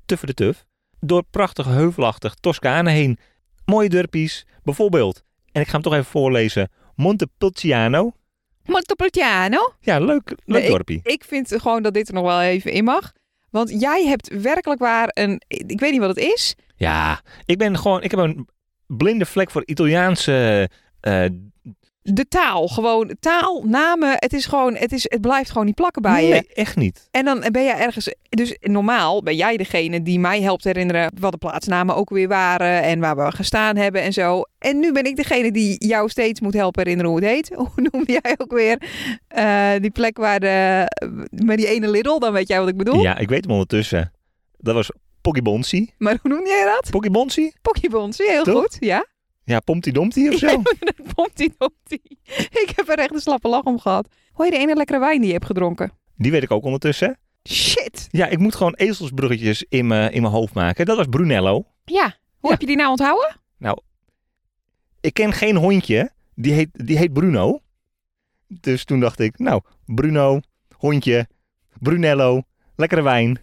tuffe 0.06 0.26
de 0.26 0.34
tuf, 0.34 0.64
door 1.00 1.24
prachtig 1.30 1.66
heuvelachtig 1.66 2.34
Toscane 2.34 2.90
heen. 2.90 3.18
Mooie 3.64 3.88
dorpjes, 3.88 4.46
bijvoorbeeld, 4.62 5.24
en 5.52 5.60
ik 5.60 5.66
ga 5.66 5.72
hem 5.72 5.82
toch 5.82 5.92
even 5.92 6.04
voorlezen, 6.04 6.70
Montepulciano. 6.94 8.12
Montepulciano. 8.64 9.74
Ja, 9.80 9.98
leuk, 9.98 10.28
leuk 10.28 10.62
Nee, 10.62 10.68
dorpje. 10.68 11.00
Ik 11.02 11.24
vind 11.24 11.54
gewoon 11.60 11.82
dat 11.82 11.94
dit 11.94 12.08
er 12.08 12.14
nog 12.14 12.24
wel 12.24 12.40
even 12.40 12.72
in 12.72 12.84
mag. 12.84 13.12
Want 13.50 13.80
jij 13.80 14.06
hebt 14.06 14.40
werkelijk 14.42 14.80
waar 14.80 15.10
een... 15.12 15.42
Ik 15.48 15.80
weet 15.80 15.90
niet 15.90 16.00
wat 16.00 16.16
het 16.16 16.24
is. 16.24 16.54
Ja, 16.76 17.20
ik 17.44 17.58
ben 17.58 17.78
gewoon, 17.78 18.02
ik 18.02 18.10
heb 18.10 18.20
een 18.20 18.48
blinde 18.86 19.26
vlek 19.26 19.50
voor 19.50 19.62
Italiaanse, 19.66 20.70
eh, 21.00 21.24
De 22.06 22.28
taal. 22.28 22.68
Gewoon 22.68 23.16
taal, 23.20 23.62
namen. 23.66 24.14
Het 24.18 24.32
is 24.32 24.46
gewoon... 24.46 24.74
Het, 24.74 24.92
is, 24.92 25.06
het 25.08 25.20
blijft 25.20 25.50
gewoon 25.50 25.66
niet 25.66 25.74
plakken 25.74 26.02
bij 26.02 26.24
je. 26.24 26.30
nee, 26.30 26.46
echt 26.54 26.76
niet. 26.76 27.08
En 27.10 27.24
dan 27.24 27.44
ben 27.52 27.62
je 27.62 27.72
ergens... 27.72 28.14
Dus 28.28 28.56
normaal 28.60 29.22
ben 29.22 29.36
jij 29.36 29.56
degene 29.56 30.02
die 30.02 30.18
mij 30.18 30.42
helpt 30.42 30.64
herinneren... 30.64 31.12
wat 31.20 31.32
de 31.32 31.38
plaatsnamen 31.38 31.96
ook 31.96 32.10
weer 32.10 32.28
waren... 32.28 32.82
en 32.82 33.00
waar 33.00 33.16
we 33.16 33.32
gestaan 33.32 33.76
hebben 33.76 34.02
en 34.02 34.12
zo. 34.12 34.42
En 34.58 34.78
nu 34.78 34.92
ben 34.92 35.04
ik 35.04 35.16
degene 35.16 35.52
die 35.52 35.86
jou 35.86 36.08
steeds 36.08 36.40
moet 36.40 36.54
helpen 36.54 36.82
herinneren 36.82 37.12
hoe 37.12 37.20
het 37.20 37.30
heet. 37.30 37.52
Hoe 37.74 37.88
noemde 37.92 38.20
jij 38.22 38.34
ook 38.36 38.52
weer 38.52 38.82
eh, 39.28 39.70
die 39.80 39.90
plek 39.90 40.16
waar 40.16 40.40
de... 40.40 40.86
met 41.30 41.56
die 41.56 41.66
ene 41.66 41.90
Lidl? 41.90 42.18
Dan 42.18 42.32
weet 42.32 42.48
jij 42.48 42.58
wat 42.60 42.68
ik 42.68 42.76
bedoel. 42.76 43.02
Ja, 43.02 43.18
ik 43.18 43.28
weet 43.28 43.44
hem 43.44 43.52
ondertussen. 43.52 44.12
Dat 44.58 44.74
was 44.74 44.90
Pogibonsi. 45.20 45.90
Maar 45.98 46.18
hoe 46.22 46.30
noemde 46.30 46.48
jij 46.48 46.64
dat? 46.64 46.90
Pogibonsi? 46.90 47.52
Pokébonsie, 47.62 48.30
heel 48.30 48.44
Toch? 48.44 48.60
goed. 48.60 48.76
Ja. 48.80 49.06
Ja, 49.44 49.60
Pomti 49.60 49.92
Domti 49.92 50.28
of 50.28 50.38
zo. 50.38 50.46
Ja, 50.80 50.92
Pomptie 51.14 51.54
Domptie. 51.58 52.02
Ik 52.50 52.72
heb 52.76 52.88
er 52.88 52.98
echt 52.98 53.14
een 53.14 53.20
slappe 53.20 53.48
lach 53.48 53.62
om 53.62 53.78
gehad. 53.78 54.08
Hoor 54.32 54.44
je 54.44 54.50
de 54.50 54.58
ene 54.58 54.74
lekkere 54.74 54.98
wijn 54.98 55.18
die 55.18 55.26
je 55.26 55.32
hebt 55.32 55.46
gedronken? 55.46 55.92
Die 56.16 56.30
weet 56.30 56.42
ik 56.42 56.50
ook 56.50 56.64
ondertussen. 56.64 57.18
Shit. 57.48 58.08
Ja, 58.10 58.26
ik 58.26 58.38
moet 58.38 58.54
gewoon 58.54 58.74
ezelsbruggetjes 58.74 59.64
in 59.68 59.86
mijn 59.86 60.12
in 60.12 60.22
mijn 60.22 60.34
hoofd 60.34 60.54
maken. 60.54 60.86
Dat 60.86 60.96
was 60.96 61.06
Brunello. 61.06 61.64
Ja. 61.84 62.02
Hoe 62.04 62.14
Ja. 62.40 62.50
heb 62.50 62.60
je 62.60 62.66
die 62.66 62.76
nou 62.76 62.90
onthouden? 62.90 63.36
Ik 65.00 65.14
ken 65.14 65.32
geen 65.32 65.56
hondje, 65.56 66.10
die 66.34 66.52
heet, 66.52 66.68
die 66.72 66.98
heet 66.98 67.12
Bruno. 67.12 67.60
Dus 68.46 68.84
toen 68.84 69.00
dacht 69.00 69.18
ik, 69.20 69.38
nou, 69.38 69.62
Bruno, 69.86 70.40
hondje, 70.76 71.28
Brunello, 71.80 72.42
lekkere 72.76 73.02
wijn. 73.02 73.38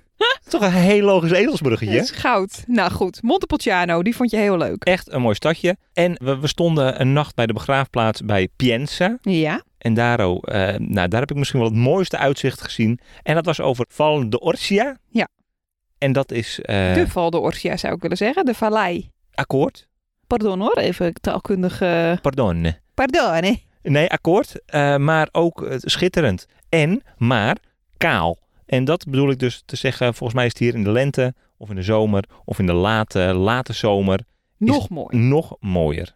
Toch 0.50 0.62
een 0.62 0.72
heel 0.72 1.06
logisch 1.06 1.32
ezelsbruggetje. 1.32 1.96
Dat 1.96 2.04
is 2.04 2.12
goud. 2.12 2.64
Nou 2.68 2.92
goed, 2.92 3.22
Montepulciano, 3.22 4.04
die 4.04 4.16
vond 4.16 4.32
je 4.32 4.38
heel 4.38 4.58
leuk. 4.58 4.84
Echt 4.84 5.12
een 5.12 5.22
mooi 5.22 5.36
stadje. 5.36 5.78
En 5.94 6.16
we, 6.24 6.40
we 6.40 6.48
stonden 6.48 7.02
een 7.02 7.14
nacht 7.14 7.36
bij 7.36 7.46
de 7.46 7.54
begraafplaats 7.54 8.22
bij 8.22 8.48
Pienza. 8.56 9.18
Ja. 9.22 9.62
En 9.78 9.94
daar, 9.94 10.26
oh, 10.28 10.40
eh, 10.42 10.76
nou, 10.80 11.08
daar 11.08 11.20
heb 11.20 11.32
ik 11.32 11.38
misschien 11.38 11.60
wel 11.60 11.70
het 11.70 11.78
mooiste 11.78 12.18
uitzicht 12.18 12.62
gezien. 12.62 13.00
En 13.24 13.36
dat 13.36 13.46
was 13.46 13.60
over 13.62 13.86
Val 13.90 14.30
de 14.30 14.40
Orcia. 14.40 14.98
Ja. 15.10 15.28
En 15.98 16.12
dat 16.12 16.32
is 16.32 16.60
eh, 16.62 16.94
De 16.94 17.08
Val 17.08 17.30
de 17.30 17.40
Orsia 17.40 17.78
zou 17.78 17.94
ik 17.96 18.02
willen 18.02 18.18
zeggen. 18.18 18.46
De 18.46 18.54
vallei. 18.54 19.10
akkoord. 19.34 19.88
Pardon 20.28 20.60
hoor, 20.60 20.78
even 20.78 21.14
taalkundig. 21.14 21.82
eh, 21.82 22.14
Pardon. 22.22 22.74
Pardon, 22.94 23.34
hè? 23.44 23.54
Nee, 23.82 24.10
akkoord. 24.10 24.66
eh, 24.66 24.96
maar 24.98 25.28
ook 25.32 25.68
schitterend. 25.78 26.46
En, 26.70 27.02
maar, 27.18 27.58
kaal. 27.98 28.38
En 28.72 28.86
dat 28.86 29.06
bedoel 29.06 29.30
ik 29.30 29.40
dus 29.40 29.64
te 29.66 29.76
zeggen, 29.76 30.14
volgens 30.14 30.34
mij 30.34 30.46
is 30.46 30.52
het 30.52 30.60
hier 30.62 30.74
in 30.74 30.84
de 30.84 30.92
lente 30.92 31.34
of 31.58 31.70
in 31.70 31.76
de 31.76 31.82
zomer 31.82 32.24
of 32.46 32.60
in 32.60 32.66
de 32.66 32.74
late, 32.74 33.20
late 33.20 33.74
zomer 33.74 34.20
Nog 34.58 34.90
mooi. 34.90 35.18
nog 35.18 35.56
mooier. 35.60 36.16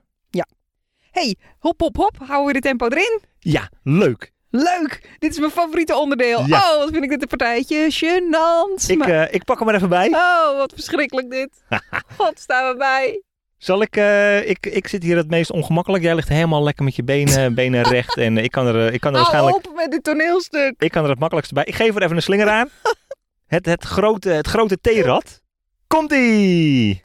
hey, 1.11 1.35
hop, 1.59 1.81
hop, 1.81 1.95
hop. 1.95 2.17
Houden 2.17 2.47
we 2.47 2.53
de 2.53 2.67
tempo 2.67 2.87
erin? 2.87 3.21
Ja, 3.39 3.69
leuk. 3.83 4.31
Leuk. 4.49 5.15
Dit 5.19 5.31
is 5.31 5.39
mijn 5.39 5.51
favoriete 5.51 5.95
onderdeel. 5.95 6.45
Ja. 6.45 6.57
Oh, 6.73 6.77
wat 6.79 6.89
vind 6.91 7.03
ik 7.03 7.09
dit 7.09 7.21
een 7.21 7.27
partijtje. 7.27 7.91
Gênant. 7.93 8.89
Ik, 8.89 8.97
Maar- 8.97 9.09
eh, 9.09 9.33
ik 9.33 9.43
pak 9.43 9.59
hem 9.59 9.67
er 9.69 9.75
even 9.75 9.89
bij. 9.89 10.07
Oh, 10.09 10.57
wat 10.57 10.73
verschrikkelijk 10.73 11.29
dit. 11.31 11.63
God, 12.17 12.39
staan 12.39 12.71
we 12.71 12.77
bij. 12.77 13.21
Zal 13.57 13.81
ik, 13.81 13.95
eh, 13.95 14.49
ik, 14.49 14.65
ik 14.65 14.87
zit 14.87 15.03
hier 15.03 15.17
het 15.17 15.29
meest 15.29 15.51
ongemakkelijk. 15.51 16.03
Jij 16.03 16.15
ligt 16.15 16.29
helemaal 16.29 16.63
lekker 16.63 16.83
met 16.83 16.95
je 16.95 17.03
benen, 17.03 17.53
benen 17.61 17.83
recht. 17.83 18.17
En 18.17 18.37
ik 18.37 18.51
kan 18.51 18.67
er, 18.67 18.93
ik 18.93 18.99
kan 18.99 19.13
er 19.13 19.19
Hou 19.19 19.31
waarschijnlijk, 19.31 19.67
op 19.67 19.75
met 19.75 19.91
dit 19.91 20.03
toneelstuk. 20.03 20.73
ik 20.77 20.91
kan 20.91 21.03
er 21.03 21.09
het 21.09 21.19
makkelijkste 21.19 21.53
bij. 21.53 21.63
Ik 21.63 21.75
geef 21.75 21.95
er 21.95 22.01
even 22.01 22.15
een 22.15 22.21
slinger 22.21 22.49
aan. 22.49 22.69
Het, 23.45 23.65
het 23.65 23.83
grote, 23.83 24.29
het 24.29 24.47
grote 24.47 24.81
theerad. 24.81 25.41
Komt-ie! 25.87 27.01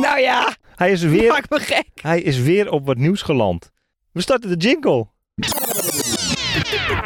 Nou 0.00 0.20
ja, 0.20 0.54
Hij 0.74 0.90
is 0.90 1.02
weer 1.02 1.28
maak 1.28 1.50
me 1.50 1.60
gek. 1.60 1.88
Hij 1.94 2.20
is 2.20 2.40
weer 2.40 2.70
op 2.70 2.86
wat 2.86 2.96
nieuws 2.96 3.22
geland. 3.22 3.70
We 4.12 4.20
starten 4.20 4.58
de 4.58 4.66
jingle. 4.66 5.06
Throwback. 5.40 7.04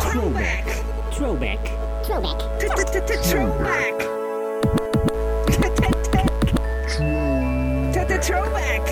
Throwback. 0.00 0.70
Throwback. 1.10 1.60
Throwback. 2.02 2.36
Throwback. 8.22 8.86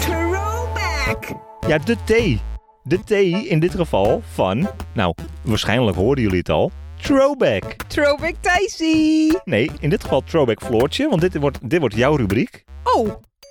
Throwback. 0.00 1.34
Ja, 1.66 1.78
de 1.78 1.96
thee. 2.04 2.40
De 2.82 3.04
thee 3.04 3.48
in 3.48 3.60
dit 3.60 3.74
geval 3.74 4.22
van, 4.32 4.70
nou, 4.94 5.14
waarschijnlijk 5.42 5.96
hoorden 5.96 6.24
jullie 6.24 6.38
het 6.38 6.50
al, 6.50 6.70
Throwback. 7.02 7.64
Throwback 7.86 8.34
Thijsie. 8.40 9.38
Nee, 9.44 9.70
in 9.80 9.90
dit 9.90 10.02
geval 10.02 10.22
Throwback 10.24 10.62
Floortje, 10.62 11.08
want 11.08 11.20
dit 11.20 11.36
wordt, 11.36 11.70
dit 11.70 11.80
wordt 11.80 11.94
jouw 11.94 12.16
rubriek. 12.16 12.64
Oh, 12.84 13.08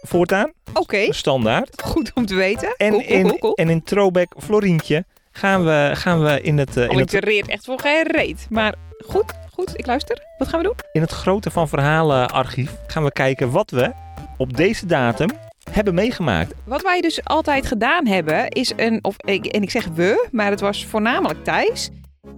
Voortaan, 0.07 0.51
oké. 0.73 1.13
standaard. 1.13 1.81
Goed 1.81 2.11
om 2.13 2.25
te 2.25 2.35
weten. 2.35 2.73
En, 2.77 2.89
Cool, 2.89 3.03
cool, 3.05 3.19
in, 3.19 3.39
cool, 3.39 3.55
en 3.55 3.69
in 3.69 3.83
Throwback 3.83 4.33
Florientje 4.37 5.05
gaan 5.31 5.65
we, 5.65 5.91
gaan 5.93 6.23
we 6.23 6.41
in, 6.41 6.57
het, 6.57 6.77
eh, 6.77 6.83
Oh, 6.83 6.91
in, 6.91 6.99
het, 6.99 7.47
echt 7.47 7.65
voor 7.65 7.79
geen 7.79 8.03
reet. 8.07 8.47
Maar 8.49 8.75
goed, 9.05 9.33
goed, 9.53 9.79
ik 9.79 9.85
luister. 9.85 10.23
Wat 10.37 10.47
gaan 10.47 10.59
we 10.59 10.65
doen? 10.65 10.75
in 10.91 11.01
het 11.01 11.11
grote 11.11 11.51
van 11.51 11.67
verhalen 11.67 12.29
archief 12.29 12.75
gaan 12.87 13.03
we 13.03 13.11
kijken 13.11 13.51
wat 13.51 13.71
we 13.71 13.91
op 14.37 14.57
deze 14.57 14.85
datum 14.85 15.29
hebben 15.71 15.93
meegemaakt. 15.93 16.53
Wat 16.65 16.81
wij 16.81 17.01
dus 17.01 17.23
altijd 17.23 17.65
gedaan 17.65 18.07
hebben, 18.07 18.49
is 18.49 18.73
een, 18.75 18.99
of 19.01 19.15
ik, 19.17 19.45
en 19.45 19.61
ik 19.61 19.71
zeg 19.71 19.87
we, 19.93 20.27
maar 20.31 20.49
het 20.49 20.59
was 20.59 20.85
voornamelijk 20.85 21.43
Thijs, 21.43 21.89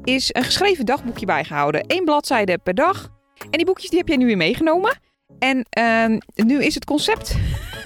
is 0.04 0.30
een 0.34 0.44
geschreven 0.44 0.86
dagboekje 0.86 1.26
bijgehouden. 1.26 1.84
Eén 1.88 2.06
bladzijde 2.06 2.58
per 2.58 2.74
dag. 2.76 3.10
En 3.40 3.58
die 3.58 3.66
boekjes 3.66 3.90
die 3.90 4.00
heb 4.00 4.08
jij 4.08 4.18
nu 4.18 4.26
weer 4.26 4.38
meegenomen. 4.38 4.98
En 5.40 5.66
ehm, 5.70 6.18
nu 6.36 6.64
is 6.64 6.76
het 6.76 6.86
concept 6.86 7.36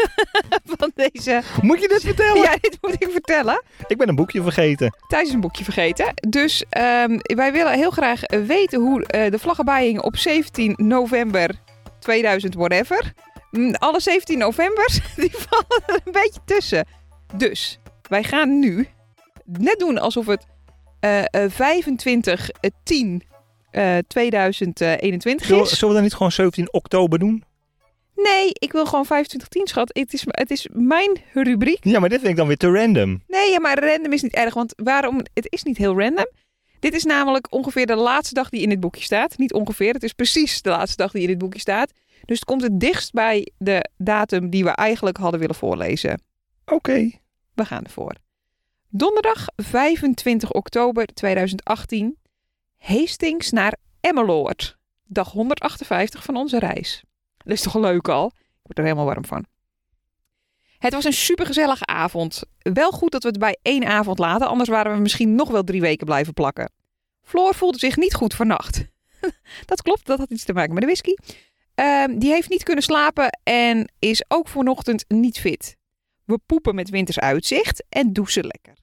van 0.78 0.92
deze... 0.96 1.42
Moet 1.62 1.82
je 1.82 1.88
dit 1.88 2.02
vertellen? 2.02 2.42
Ja, 2.42 2.58
dit 2.62 2.78
moet 2.82 2.94
ik 2.94 3.08
vertellen. 3.12 3.64
Ik 3.88 3.98
ben 3.98 4.10
een 4.10 4.16
boekje 4.16 4.42
vergeten. 4.42 4.96
Thijs 5.08 5.28
is 5.28 5.34
een 5.34 5.42
boekje 5.42 5.64
vergeten. 5.64 6.14
Dus 6.30 6.64
ehm, 6.70 7.20
wij 7.22 7.52
willen 7.52 7.74
heel 7.74 7.92
graag 7.92 8.22
weten 8.48 8.80
hoe 8.80 9.06
eh, 9.06 9.32
de 9.32 9.40
vlaggenbijing 9.40 10.02
op 10.02 10.18
17 10.18 10.74
november 10.78 11.56
2000 12.00 12.56
whatever. 12.56 13.14
Mm, 13.52 13.76
Alle 13.76 14.00
17 14.00 14.38
novembers, 14.38 15.00
die 15.16 15.32
vallen 15.32 15.84
er 15.86 16.00
een 16.06 16.12
beetje 16.12 16.40
tussen. 16.46 16.88
Dus, 17.36 17.80
wij 18.10 18.24
gaan 18.24 18.60
nu 18.60 18.88
net 19.46 19.80
doen 19.80 19.98
alsof 19.98 20.26
het 20.26 20.46
eh, 21.00 21.24
25 21.48 22.50
eh, 22.50 22.70
10 22.84 23.24
eh, 23.74 23.98
2021 24.08 25.48
Zullen, 25.48 25.64
is. 25.64 25.70
zullen 25.70 25.88
we 25.88 25.94
dan 25.94 26.04
niet 26.04 26.14
gewoon 26.14 26.32
17 26.32 26.74
oktober 26.74 27.20
doen? 27.20 27.44
Nee, 28.16 28.50
ik 28.54 28.72
wil 28.72 28.86
gewoon 28.86 29.06
25 29.06 29.50
10 29.50 29.68
schat. 29.68 29.90
Het 29.94 30.14
is, 30.14 30.24
het 30.28 30.52
is 30.52 30.68
mijn 30.72 31.22
rubriek. 31.34 31.84
Ja, 31.84 32.00
maar 32.00 32.10
dit 32.10 32.20
vind 32.20 32.32
ik 32.32 32.38
dan 32.38 32.48
weer 32.48 32.58
te 32.58 32.72
random. 32.72 33.24
Nee, 33.28 33.52
ja, 33.52 33.60
maar 33.60 33.80
random 33.80 34.14
is 34.14 34.22
niet 34.22 34.34
erg, 34.34 34.54
want 34.54 34.74
waarom? 34.84 35.22
Het 35.34 35.48
is 35.50 35.64
niet 35.64 35.78
heel 35.78 36.00
random. 36.00 36.28
Dit 36.80 36.94
is 36.94 37.04
namelijk 37.04 37.48
ongeveer 37.50 37.86
de 37.86 37.96
laatste 37.96 38.34
dag 38.34 38.50
die 38.50 38.62
in 38.62 38.70
dit 38.70 38.80
boekje 38.80 39.04
staat. 39.04 39.38
Niet 39.38 39.54
ongeveer, 39.54 39.94
het 39.94 40.04
is 40.04 40.14
precies 40.14 40.62
de 40.62 40.70
laatste 40.70 40.98
dag 40.98 41.12
die 41.12 41.22
in 41.22 41.28
dit 41.28 41.38
boekje 41.38 41.60
staat. 41.60 41.92
Dus 42.26 42.40
het 42.40 42.46
komt 42.46 42.62
het 42.62 42.80
dichtst 42.80 43.12
bij 43.12 43.52
de 43.58 43.90
datum 43.98 44.50
die 44.50 44.64
we 44.64 44.70
eigenlijk 44.70 45.18
hadden 45.18 45.40
willen 45.40 45.56
voorlezen. 45.56 46.22
Oké. 46.66 47.12
We 47.54 47.66
gaan 47.66 47.84
ervoor. 47.84 48.16
Donderdag 48.90 49.46
25 49.56 50.52
oktober 50.52 51.06
2018. 51.06 52.18
Hastings 52.84 53.52
naar 53.52 53.78
Emmeloord. 54.02 54.78
Dag 55.04 55.32
158 55.32 56.24
van 56.24 56.36
onze 56.36 56.60
reis. 56.60 57.04
Dat 57.38 57.54
is 57.54 57.62
toch 57.62 57.76
leuk 57.76 58.08
al? 58.08 58.26
Ik 58.36 58.60
word 58.64 58.78
er 58.78 58.84
helemaal 58.84 59.06
warm 59.06 59.26
van. 59.26 59.46
Het 60.78 60.94
was 60.94 61.04
een 61.04 61.14
supergezellige 61.14 61.86
avond. 61.86 62.44
Wel 62.58 62.92
goed 62.92 63.12
dat 63.12 63.24
we 63.24 63.30
het 63.30 63.40
bij 63.40 63.58
één 63.62 63.86
avond 63.86 64.20
laten, 64.20 64.48
anders 64.48 64.70
waren 64.70 64.94
we 64.94 65.00
misschien 65.00 65.36
nog 65.36 65.50
wel 65.50 65.64
drie 65.64 65.82
weken 65.82 66.06
blijven 66.06 66.34
plakken. 66.34 66.72
Floor 67.22 67.56
voelde 67.56 67.78
zich 67.78 67.98
niet 67.98 68.14
goed 68.14 68.34
vannacht. 68.34 68.86
dat 69.66 69.82
klopt, 69.82 70.06
dat 70.06 70.20
had 70.20 70.32
iets 70.32 70.44
te 70.44 70.54
maken 70.54 70.74
met 70.74 70.82
de 70.82 70.88
whisky. 70.88 71.14
Ehm, 71.76 72.20
die 72.20 72.32
heeft 72.32 72.50
niet 72.50 72.64
kunnen 72.64 72.84
slapen 72.84 73.40
en 73.44 73.92
is 74.00 74.24
ook 74.28 74.48
vanochtend 74.48 75.06
niet 75.08 75.40
fit. 75.40 75.76
We 76.26 76.40
poepen 76.46 76.76
met 76.76 76.90
winters 76.90 77.20
uitzicht 77.20 77.84
en 77.90 78.14
douchen 78.14 78.46
lekker. 78.46 78.74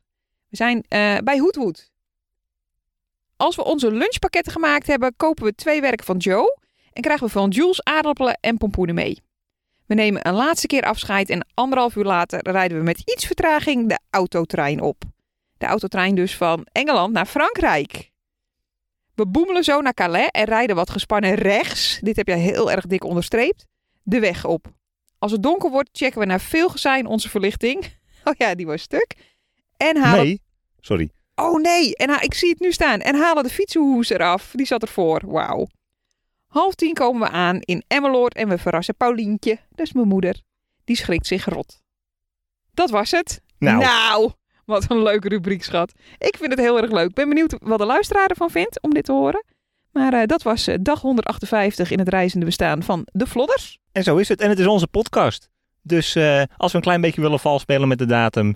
We 0.49 0.57
zijn 0.57 0.85
eh, 0.89 1.19
bij 1.19 1.39
Hoedwood. 1.39 1.90
Als 3.41 3.57
we 3.57 3.65
onze 3.65 3.91
lunchpakketten 3.93 4.53
gemaakt 4.53 4.87
hebben, 4.87 5.17
kopen 5.17 5.45
we 5.45 5.55
twee 5.55 5.81
werken 5.81 6.07
van 6.07 6.17
Joe 6.17 6.59
en 6.93 7.03
krijgen 7.03 7.27
we 7.27 7.33
van 7.33 7.49
Jules 7.51 7.83
aardappelen 7.83 8.39
en 8.41 8.57
pompoenen 8.57 8.95
mee. 8.95 9.19
We 9.87 9.95
nemen 9.95 10.29
een 10.29 10.35
laatste 10.35 10.67
keer 10.67 10.83
afscheid 10.83 11.31
en 11.31 11.47
anderhalf 11.55 11.97
uur 11.97 12.05
later 12.05 12.51
rijden 12.51 12.79
we 12.79 12.85
met 12.85 12.99
iets 13.05 13.27
vertraging 13.27 13.89
de 13.89 13.99
autotrein 14.11 14.81
op. 14.81 15.03
De 15.59 15.67
autotrein 15.67 16.15
dus 16.15 16.37
van 16.37 16.67
Engeland 16.73 17.13
naar 17.13 17.27
Frankrijk. 17.27 18.11
We 19.15 19.27
boemelen 19.27 19.65
zo 19.65 19.81
naar 19.81 19.95
Calais 19.95 20.29
en 20.31 20.45
rijden 20.45 20.77
wat 20.77 20.91
gespannen 20.91 21.35
rechts, 21.35 21.99
dit 22.01 22.17
heb 22.17 22.27
jij 22.27 22.39
heel 22.39 22.71
erg 22.71 22.87
dik 22.87 23.05
onderstreept, 23.05 23.67
de 24.03 24.21
weg 24.21 24.45
op. 24.45 24.67
Als 25.19 25.33
het 25.33 25.43
donker 25.43 25.71
wordt, 25.71 25.89
checken 25.93 26.21
we 26.21 26.27
naar 26.27 26.41
veel 26.41 26.69
gezijn 26.69 27.07
onze 27.07 27.29
verlichting. 27.29 27.85
Oh 28.25 28.35
ja, 28.37 28.55
die 28.55 28.67
was 28.67 28.83
stuk. 28.83 29.15
En 29.77 29.97
halen... 29.97 30.25
Nee, 30.25 30.41
sorry. 30.81 31.11
Oh 31.41 31.61
nee, 31.61 31.97
en 31.97 32.11
ha- 32.11 32.21
ik 32.21 32.35
zie 32.35 32.49
het 32.51 32.61
nu 32.61 32.73
staan. 32.73 33.01
En 33.01 33.15
halen 33.15 33.43
de 33.43 33.49
fietsenhoes 33.51 34.11
eraf. 34.11 34.51
Die 34.53 34.67
zat 34.67 34.83
ervoor. 34.83 35.21
Wauw. 35.27 35.67
Half 36.47 36.75
tien 36.75 36.95
komen 36.95 37.21
we 37.21 37.29
aan 37.29 37.61
in 37.61 37.85
Emmeloord 37.87 38.35
en 38.35 38.49
we 38.49 38.59
verrassen 38.59 38.95
Paulientje. 38.97 39.59
Dat 39.71 39.87
is 39.87 39.93
mijn 39.93 40.09
moeder. 40.09 40.41
Die 40.85 40.97
schrikt 40.97 41.27
zich 41.27 41.45
rot. 41.45 41.83
Dat 42.75 42.91
was 42.91 43.11
het. 43.11 43.41
Nou. 43.59 44.31
wat 44.65 44.91
een 44.91 45.03
leuke 45.03 45.29
rubriek, 45.29 45.65
schat. 45.65 45.93
Ik 46.19 46.37
vind 46.37 46.51
het 46.51 46.61
heel 46.61 46.83
erg 46.83 46.91
leuk. 46.91 47.15
Ben 47.15 47.29
benieuwd 47.29 47.57
wat 47.63 47.79
de 47.79 47.85
luisteraar 47.85 48.27
ervan 48.27 48.51
vindt 48.51 48.81
om 48.83 48.95
dit 48.95 49.05
te 49.05 49.13
horen. 49.13 49.45
Maar 49.93 50.13
eh, 50.13 50.27
dat 50.27 50.43
was 50.43 50.67
eh, 50.67 50.75
dag 50.81 51.01
158 51.01 51.91
in 51.91 51.99
het 51.99 52.09
reizende 52.09 52.47
bestaan 52.47 52.83
van 52.83 53.07
de 53.13 53.27
Vlodders. 53.27 53.79
En 53.93 54.03
zo 54.03 54.17
is 54.17 54.29
het. 54.29 54.41
En 54.41 54.49
het 54.49 54.59
is 54.59 54.67
onze 54.67 54.87
podcast. 54.87 55.49
Dus 55.83 56.15
eh, 56.15 56.43
als 56.57 56.71
we 56.73 56.79
een 56.79 56.85
klein 56.85 57.01
beetje 57.01 57.21
willen 57.21 57.41
valspelen 57.41 57.89
met 57.89 57.99
de 57.99 58.07
datum, 58.07 58.55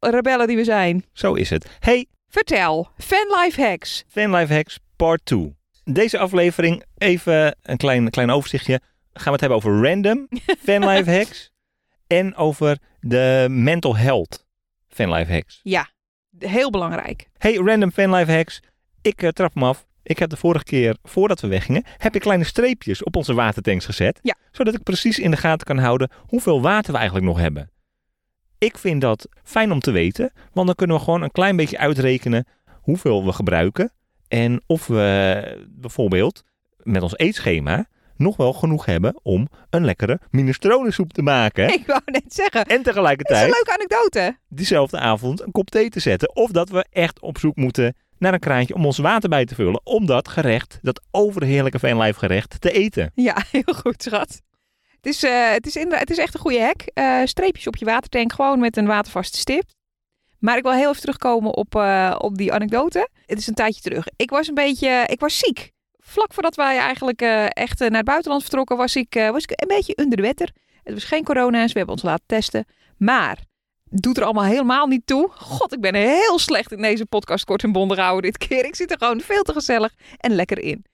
Rebellen 0.00 0.46
die 0.46 0.56
we 0.56 0.64
zijn. 0.64 1.04
zo 1.12 1.34
is 1.34 1.50
het. 1.50 1.66
Hey, 1.78 2.06
Vertel, 2.36 2.88
fanlife 2.98 3.62
hacks. 3.62 4.04
Fanlife 4.08 4.54
Hacks 4.54 4.78
Part 4.96 5.20
2. 5.24 5.56
Deze 5.84 6.18
aflevering, 6.18 6.84
even 6.98 7.56
een 7.62 7.76
klein, 7.76 8.10
klein 8.10 8.30
overzichtje. 8.30 8.80
Gaan 9.12 9.24
we 9.24 9.30
het 9.30 9.40
hebben 9.40 9.58
over 9.58 9.88
random 9.88 10.28
Fanlife 10.66 11.10
Hacks 11.10 11.50
en 12.06 12.34
over 12.34 12.78
de 13.00 13.46
mental 13.50 13.96
health 13.96 14.46
Fanlife 14.88 15.32
Hacks. 15.32 15.60
Ja, 15.62 15.88
heel 16.38 16.70
belangrijk. 16.70 17.28
Hey, 17.38 17.54
random 17.54 17.90
Fanlife 17.92 18.32
Hacks. 18.32 18.62
Ik 19.02 19.22
eh, 19.22 19.28
trap 19.28 19.54
hem 19.54 19.62
af. 19.62 19.86
Ik 20.02 20.18
heb 20.18 20.30
de 20.30 20.36
vorige 20.36 20.64
keer, 20.64 20.96
voordat 21.02 21.40
we 21.40 21.46
weggingen, 21.46 21.84
heb 21.96 22.14
ik 22.14 22.20
kleine 22.20 22.44
streepjes 22.44 23.02
op 23.02 23.16
onze 23.16 23.34
watertanks 23.34 23.84
gezet. 23.84 24.18
Ja. 24.22 24.36
Zodat 24.50 24.74
ik 24.74 24.82
precies 24.82 25.18
in 25.18 25.30
de 25.30 25.36
gaten 25.36 25.66
kan 25.66 25.78
houden 25.78 26.10
hoeveel 26.26 26.62
water 26.62 26.92
we 26.92 26.98
eigenlijk 26.98 27.26
nog 27.26 27.38
hebben. 27.38 27.70
Ik 28.58 28.78
vind 28.78 29.00
dat 29.00 29.28
fijn 29.44 29.72
om 29.72 29.80
te 29.80 29.90
weten, 29.90 30.32
want 30.52 30.66
dan 30.66 30.76
kunnen 30.76 30.96
we 30.96 31.02
gewoon 31.02 31.22
een 31.22 31.30
klein 31.30 31.56
beetje 31.56 31.78
uitrekenen 31.78 32.46
hoeveel 32.80 33.24
we 33.24 33.32
gebruiken. 33.32 33.92
En 34.28 34.62
of 34.66 34.86
we 34.86 35.66
bijvoorbeeld 35.70 36.44
met 36.82 37.02
ons 37.02 37.16
eetschema 37.16 37.86
nog 38.16 38.36
wel 38.36 38.52
genoeg 38.52 38.84
hebben 38.84 39.20
om 39.22 39.48
een 39.70 39.84
lekkere 39.84 40.20
minestronensoep 40.30 41.12
te 41.12 41.22
maken. 41.22 41.68
Ik 41.80 41.86
wou 41.86 42.00
net 42.04 42.34
zeggen. 42.34 42.60
En 42.60 42.62
Dat 42.62 42.70
is 42.70 42.76
een 42.76 42.82
tegelijkertijd 42.82 43.50
leuke 43.50 43.72
anekdote. 43.74 44.36
diezelfde 44.48 44.98
avond 44.98 45.40
een 45.40 45.52
kop 45.52 45.70
thee 45.70 45.88
te 45.88 46.00
zetten. 46.00 46.36
Of 46.36 46.50
dat 46.50 46.68
we 46.68 46.86
echt 46.90 47.20
op 47.20 47.38
zoek 47.38 47.56
moeten 47.56 47.94
naar 48.18 48.32
een 48.32 48.38
kraantje 48.40 48.74
om 48.74 48.86
ons 48.86 48.98
water 48.98 49.28
bij 49.28 49.44
te 49.44 49.54
vullen. 49.54 49.80
Om 49.84 50.06
dat 50.06 50.28
gerecht, 50.28 50.78
dat 50.82 51.02
overheerlijke 51.10 51.78
veenlijfgerecht, 51.78 52.60
te 52.60 52.72
eten. 52.72 53.12
Ja, 53.14 53.36
heel 53.50 53.74
goed, 53.74 54.02
schat. 54.02 54.42
Het 55.06 55.14
is, 55.14 55.22
eh, 55.22 55.50
het 55.50 55.66
is, 55.66 55.74
het 55.74 56.10
is 56.10 56.18
echt 56.18 56.34
een 56.34 56.40
goede 56.40 56.60
hack. 56.60 56.82
Eh, 56.94 57.20
streepjes 57.24 57.66
op 57.66 57.76
je 57.76 57.84
watertank, 57.84 58.32
gewoon 58.32 58.58
met 58.58 58.76
een 58.76 58.86
watervaste 58.86 59.38
stip. 59.38 59.64
Maar 60.38 60.56
ik 60.56 60.62
wil 60.62 60.72
heel 60.72 60.88
even 60.88 61.00
terugkomen 61.00 61.54
op, 61.54 61.74
eh, 61.74 62.14
op 62.18 62.36
die 62.36 62.52
anekdote. 62.52 63.08
Het 63.26 63.38
is 63.38 63.46
een 63.46 63.54
tijdje 63.54 63.80
terug. 63.80 64.06
Ik 64.16 64.30
was 64.30 64.48
een 64.48 64.54
beetje, 64.54 65.04
ik 65.06 65.20
was 65.20 65.38
ziek. 65.38 65.70
Vlak 65.98 66.34
voordat 66.34 66.54
wij 66.54 66.78
eigenlijk 66.78 67.20
echt 67.48 67.78
naar 67.78 67.90
het 67.90 68.04
buitenland 68.04 68.42
vertrokken, 68.42 68.76
was 68.76 68.96
ik, 68.96 69.14
was 69.14 69.42
ik 69.42 69.50
een 69.50 69.68
beetje 69.68 69.96
onder 69.96 70.16
de 70.16 70.22
wetter. 70.22 70.50
Het 70.82 70.94
was 70.94 71.04
geen 71.04 71.24
corona, 71.24 71.62
dus 71.62 71.72
we 71.72 71.78
hebben 71.78 71.94
ons 71.96 72.04
laten 72.04 72.26
testen. 72.26 72.64
Maar 72.98 73.38
doet 73.84 74.16
er 74.16 74.24
allemaal 74.24 74.44
helemaal 74.44 74.86
niet 74.86 75.06
toe. 75.06 75.30
God, 75.30 75.72
ik 75.72 75.80
ben 75.80 75.94
heel 75.94 76.38
slecht 76.38 76.72
in 76.72 76.82
deze 76.82 77.06
podcast 77.06 77.44
kort 77.44 77.62
en 77.62 77.72
bondig 77.72 77.98
houden 77.98 78.32
dit 78.32 78.48
keer. 78.48 78.64
Ik 78.64 78.74
zit 78.74 78.90
er 78.90 78.98
gewoon 78.98 79.20
veel 79.20 79.42
te 79.42 79.52
gezellig 79.52 79.94
en 80.16 80.34
lekker 80.34 80.58
in. 80.58 80.84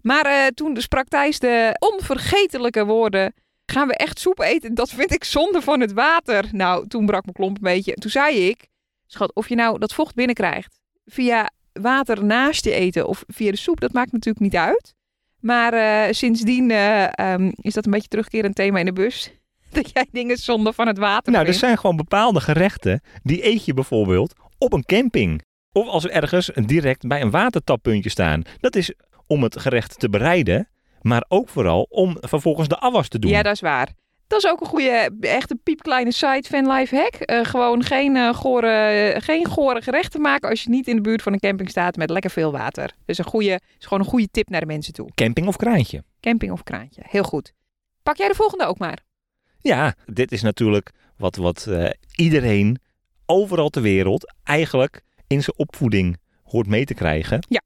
Maar 0.00 0.50
toen 0.50 0.80
sprak 0.80 1.08
Thijs 1.08 1.38
de 1.38 1.76
onvergetelijke 1.78 2.84
woorden... 2.84 3.34
Gaan 3.66 3.88
we 3.88 3.96
echt 3.96 4.18
soep 4.18 4.40
eten? 4.40 4.74
Dat 4.74 4.90
vind 4.90 5.12
ik 5.12 5.24
zonde 5.24 5.60
van 5.62 5.80
het 5.80 5.92
water. 5.92 6.48
Nou, 6.52 6.88
toen 6.88 7.06
brak 7.06 7.22
mijn 7.22 7.36
klomp 7.36 7.56
een 7.56 7.62
beetje. 7.62 7.94
Toen 7.94 8.10
zei 8.10 8.48
ik... 8.48 8.70
Schat, 9.06 9.34
of 9.34 9.48
je 9.48 9.54
nou 9.54 9.78
dat 9.78 9.94
vocht 9.94 10.14
binnenkrijgt 10.14 10.80
via 11.04 11.50
water 11.72 12.24
naast 12.24 12.64
je 12.64 12.72
eten 12.72 13.08
of 13.08 13.24
via 13.26 13.50
de 13.50 13.56
soep, 13.56 13.80
dat 13.80 13.92
maakt 13.92 14.12
natuurlijk 14.12 14.44
niet 14.44 14.56
uit. 14.56 14.94
Maar 15.40 15.72
eh, 15.72 16.12
sindsdien 16.12 16.70
eh, 16.70 17.18
ehm, 17.18 17.50
is 17.54 17.74
dat 17.74 17.84
een 17.84 17.90
beetje 17.90 18.08
terugkerend 18.08 18.54
thema 18.54 18.78
in 18.78 18.84
de 18.84 18.92
bus. 18.92 19.30
Dat 19.70 19.90
jij 19.92 20.06
dingen 20.10 20.36
zonde 20.36 20.72
van 20.72 20.86
het 20.86 20.98
water 20.98 21.32
Nou, 21.32 21.44
er 21.44 21.50
vindt. 21.50 21.64
zijn 21.64 21.78
gewoon 21.78 21.96
bepaalde 21.96 22.40
gerechten, 22.40 23.00
die 23.22 23.46
eet 23.46 23.64
je 23.64 23.74
bijvoorbeeld 23.74 24.34
op 24.58 24.72
een 24.72 24.84
camping. 24.84 25.42
Of 25.72 25.86
als 25.86 26.02
we 26.02 26.10
ergens 26.10 26.50
direct 26.54 27.06
bij 27.06 27.20
een 27.20 27.30
watertappuntje 27.30 28.10
staan. 28.10 28.42
Dat 28.60 28.76
is 28.76 28.92
om 29.26 29.42
het 29.42 29.60
gerecht 29.60 29.98
te 29.98 30.08
bereiden, 30.08 30.68
maar 31.02 31.24
ook 31.28 31.48
vooral 31.48 31.86
om 31.88 32.16
vervolgens 32.20 32.68
de 32.68 32.78
afwas 32.78 33.08
te 33.08 33.18
doen. 33.18 33.30
Ja, 33.30 33.42
dat 33.42 33.54
is 33.54 33.60
waar. 33.60 33.88
Dat 34.26 34.44
is 34.44 34.50
ook 34.50 34.60
een 34.60 34.66
goede, 34.66 35.10
echt 35.20 35.50
een 35.50 35.60
piepkleine 35.62 36.12
site 36.12 36.48
van 36.48 36.72
Life 36.72 36.96
Hack. 36.96 37.14
Eh, 37.14 37.44
gewoon 37.44 37.82
geen, 37.84 38.16
eh, 38.16 38.34
gore, 38.34 39.14
geen 39.18 39.46
gore 39.46 39.82
gerechten 39.82 40.20
maken 40.20 40.48
als 40.48 40.62
je 40.62 40.70
niet 40.70 40.88
in 40.88 40.96
de 40.96 41.02
buurt 41.02 41.22
van 41.22 41.32
een 41.32 41.38
camping 41.38 41.70
staat 41.70 41.96
met 41.96 42.10
lekker 42.10 42.30
veel 42.30 42.52
water. 42.52 42.94
Dus 43.04 43.18
een 43.18 43.24
goede, 43.24 43.60
is 43.78 43.84
gewoon 43.84 43.98
een 44.00 44.10
goede 44.10 44.28
tip 44.30 44.48
naar 44.48 44.60
de 44.60 44.66
mensen 44.66 44.92
toe. 44.92 45.10
Camping 45.14 45.46
of 45.46 45.56
kraantje. 45.56 46.04
Camping 46.20 46.52
of 46.52 46.62
kraantje. 46.62 47.02
Heel 47.04 47.22
goed. 47.22 47.52
Pak 48.02 48.16
jij 48.16 48.28
de 48.28 48.34
volgende 48.34 48.66
ook 48.66 48.78
maar. 48.78 48.98
Ja, 49.58 49.94
dit 50.06 50.32
is 50.32 50.42
natuurlijk 50.42 50.90
wat, 51.16 51.36
wat 51.36 51.66
eh, 51.66 51.90
iedereen 52.14 52.78
overal 53.26 53.68
ter 53.68 53.82
wereld 53.82 54.34
eigenlijk 54.44 55.02
in 55.26 55.42
zijn 55.42 55.58
opvoeding 55.58 56.18
hoort 56.42 56.66
mee 56.66 56.84
te 56.84 56.94
krijgen. 56.94 57.46
Ja. 57.48 57.62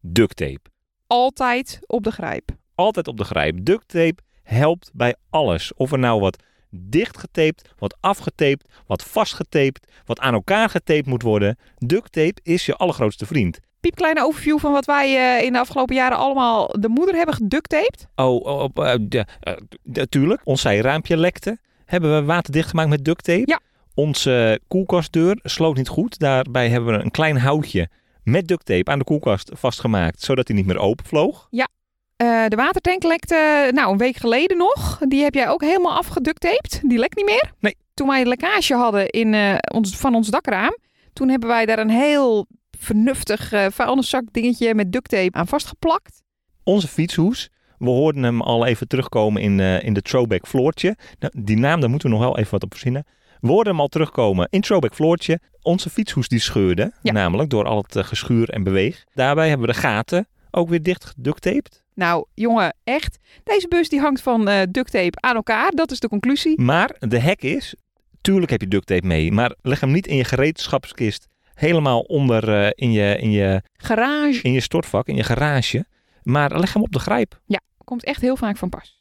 Duct 0.00 0.36
tape. 0.36 0.70
Altijd 1.06 1.78
op 1.86 2.04
de 2.04 2.10
grijp. 2.10 2.50
Altijd 2.82 3.08
op 3.08 3.16
de 3.16 3.24
grijp. 3.24 3.56
Duct 3.64 3.88
tape 3.88 4.16
helpt 4.42 4.90
bij 4.92 5.14
alles. 5.30 5.72
Of 5.76 5.92
er 5.92 5.98
nou 5.98 6.20
wat 6.20 6.42
dichtgetaped, 6.70 7.70
wat 7.78 7.96
afgetaped, 8.00 8.64
wat 8.86 9.02
vastgetaped, 9.04 9.86
wat 10.04 10.20
aan 10.20 10.34
elkaar 10.34 10.68
getaped 10.68 11.06
moet 11.06 11.22
worden. 11.22 11.58
Duct 11.78 12.12
tape 12.12 12.40
is 12.42 12.66
je 12.66 12.76
allergrootste 12.76 13.26
vriend. 13.26 13.58
Piepkleine 13.80 14.22
overview 14.24 14.58
van 14.58 14.72
wat 14.72 14.84
wij 14.84 15.36
eh, 15.38 15.44
in 15.46 15.52
de 15.52 15.58
afgelopen 15.58 15.94
jaren 15.94 16.18
allemaal 16.18 16.66
de 16.80 16.88
moeder 16.88 17.14
hebben 17.14 17.34
geductaped. 17.34 18.06
Oh, 18.14 18.46
op, 18.62 18.78
eh, 18.78 18.94
de- 19.00 19.26
eh, 19.40 19.52
natuurlijk. 19.82 20.40
Ons 20.44 20.60
zijraampje 20.60 21.16
lekte. 21.16 21.58
Hebben 21.84 22.14
we 22.14 22.24
waterdicht 22.24 22.68
gemaakt 22.68 22.88
met 22.88 23.04
duct 23.04 23.24
tape. 23.24 23.42
Ja. 23.50 23.60
Onze 23.94 24.60
koelkastdeur 24.68 25.38
sloot 25.42 25.76
niet 25.76 25.88
goed. 25.88 26.18
Daarbij 26.18 26.68
hebben 26.68 26.96
we 26.96 27.04
een 27.04 27.10
klein 27.10 27.38
houtje 27.38 27.88
met 28.22 28.48
duct 28.48 28.64
tape 28.66 28.90
aan 28.90 28.98
de 28.98 29.04
koelkast 29.04 29.50
vastgemaakt, 29.54 30.22
zodat 30.22 30.48
hij 30.48 30.56
niet 30.56 30.66
meer 30.66 30.78
openvloog. 30.78 31.46
Eh, 32.22 32.44
de 32.48 32.56
watertank 32.56 33.02
lekte 33.02 33.70
nou 33.74 33.92
een 33.92 33.98
week 33.98 34.16
geleden 34.16 34.56
nog. 34.56 34.98
Die 35.08 35.22
heb 35.22 35.34
jij 35.34 35.48
ook 35.48 35.60
helemaal 35.60 35.96
afgeductaped. 35.96 36.80
Die 36.82 36.98
lekt 36.98 37.16
niet 37.16 37.24
meer. 37.24 37.52
Nee. 37.60 37.76
Toen 37.94 38.08
wij 38.08 38.20
een 38.20 38.28
lekkage 38.28 38.74
hadden 38.74 39.08
in, 39.08 39.34
eh, 39.34 39.54
ons, 39.74 39.96
van 39.96 40.14
ons 40.14 40.28
dakraam. 40.28 40.76
Toen 41.12 41.28
hebben 41.28 41.48
wij 41.48 41.66
daar 41.66 41.78
een 41.78 41.90
heel 41.90 42.46
vernuftig 42.78 43.52
eh 43.52 43.66
vuilniszak 43.70 44.22
dingetje 44.30 44.74
met 44.74 44.92
duct 44.92 45.08
tape 45.08 45.38
aan 45.38 45.46
vastgeplakt. 45.46 46.22
Onze 46.64 46.88
fietshoes. 46.88 47.48
We 47.78 47.88
hoorden 47.90 48.22
hem 48.22 48.40
al 48.40 48.66
even 48.66 48.88
terugkomen 48.88 49.42
in, 49.42 49.60
in 49.60 49.92
de 49.94 50.02
throwback 50.02 50.46
floortje. 50.46 50.96
Nou, 51.18 51.32
die 51.44 51.56
naam, 51.58 51.80
daar 51.80 51.90
moeten 51.90 52.08
we 52.10 52.14
nog 52.16 52.24
wel 52.24 52.38
even 52.38 52.50
wat 52.50 52.62
op 52.62 52.72
verzinnen. 52.72 53.04
We 53.40 53.48
hoorden 53.48 53.72
hem 53.72 53.80
al 53.80 53.88
terugkomen 53.88 54.46
in 54.50 54.60
throwback 54.60 54.94
floortje. 54.94 55.40
Onze 55.62 55.90
fietshoes 55.90 56.28
die 56.28 56.40
scheurde, 56.40 56.92
Ja. 57.02 57.12
namelijk 57.12 57.50
door 57.50 57.64
al 57.64 57.84
het 57.88 58.06
geschuur 58.06 58.50
en 58.50 58.62
beweeg. 58.62 59.04
Daarbij 59.14 59.48
hebben 59.48 59.66
we 59.66 59.72
de 59.72 59.78
gaten 59.78 60.26
ook 60.50 60.68
weer 60.68 60.82
dicht 60.82 61.04
geducttaped. 61.04 61.81
Nou, 61.94 62.24
jongen, 62.34 62.76
echt. 62.84 63.18
Deze 63.44 63.68
bus 63.68 63.88
die 63.88 64.00
hangt 64.00 64.20
van 64.20 64.48
eh 64.48 64.62
duct 64.70 64.90
tape 64.90 65.20
aan 65.20 65.34
elkaar. 65.34 65.70
Dat 65.70 65.90
is 65.90 66.00
de 66.00 66.08
conclusie. 66.08 66.60
Maar 66.60 66.96
de 66.98 67.18
hek 67.18 67.42
is, 67.42 67.74
tuurlijk 68.20 68.50
heb 68.50 68.60
je 68.60 68.68
duct 68.68 68.86
tape 68.86 69.06
mee, 69.06 69.32
maar 69.32 69.54
leg 69.60 69.80
hem 69.80 69.90
niet 69.90 70.06
in 70.06 70.16
je 70.16 70.24
gereedschapskist 70.24 71.30
helemaal 71.54 72.00
onder 72.00 72.54
eh, 72.54 72.70
in, 72.74 72.92
je, 72.92 73.16
in, 73.18 73.30
je, 73.30 73.62
Garage 73.72 74.42
in 74.42 74.52
je 74.52 74.60
stortvak, 74.60 75.06
in 75.06 75.16
je 75.16 75.22
garage. 75.22 75.84
Maar 76.22 76.58
leg 76.58 76.72
hem 76.72 76.82
op 76.82 76.92
de 76.92 76.98
grijp. 76.98 77.40
komt 77.84 78.04
echt 78.04 78.20
heel 78.20 78.36
vaak 78.36 78.56
van 78.56 78.68
pas. 78.68 79.00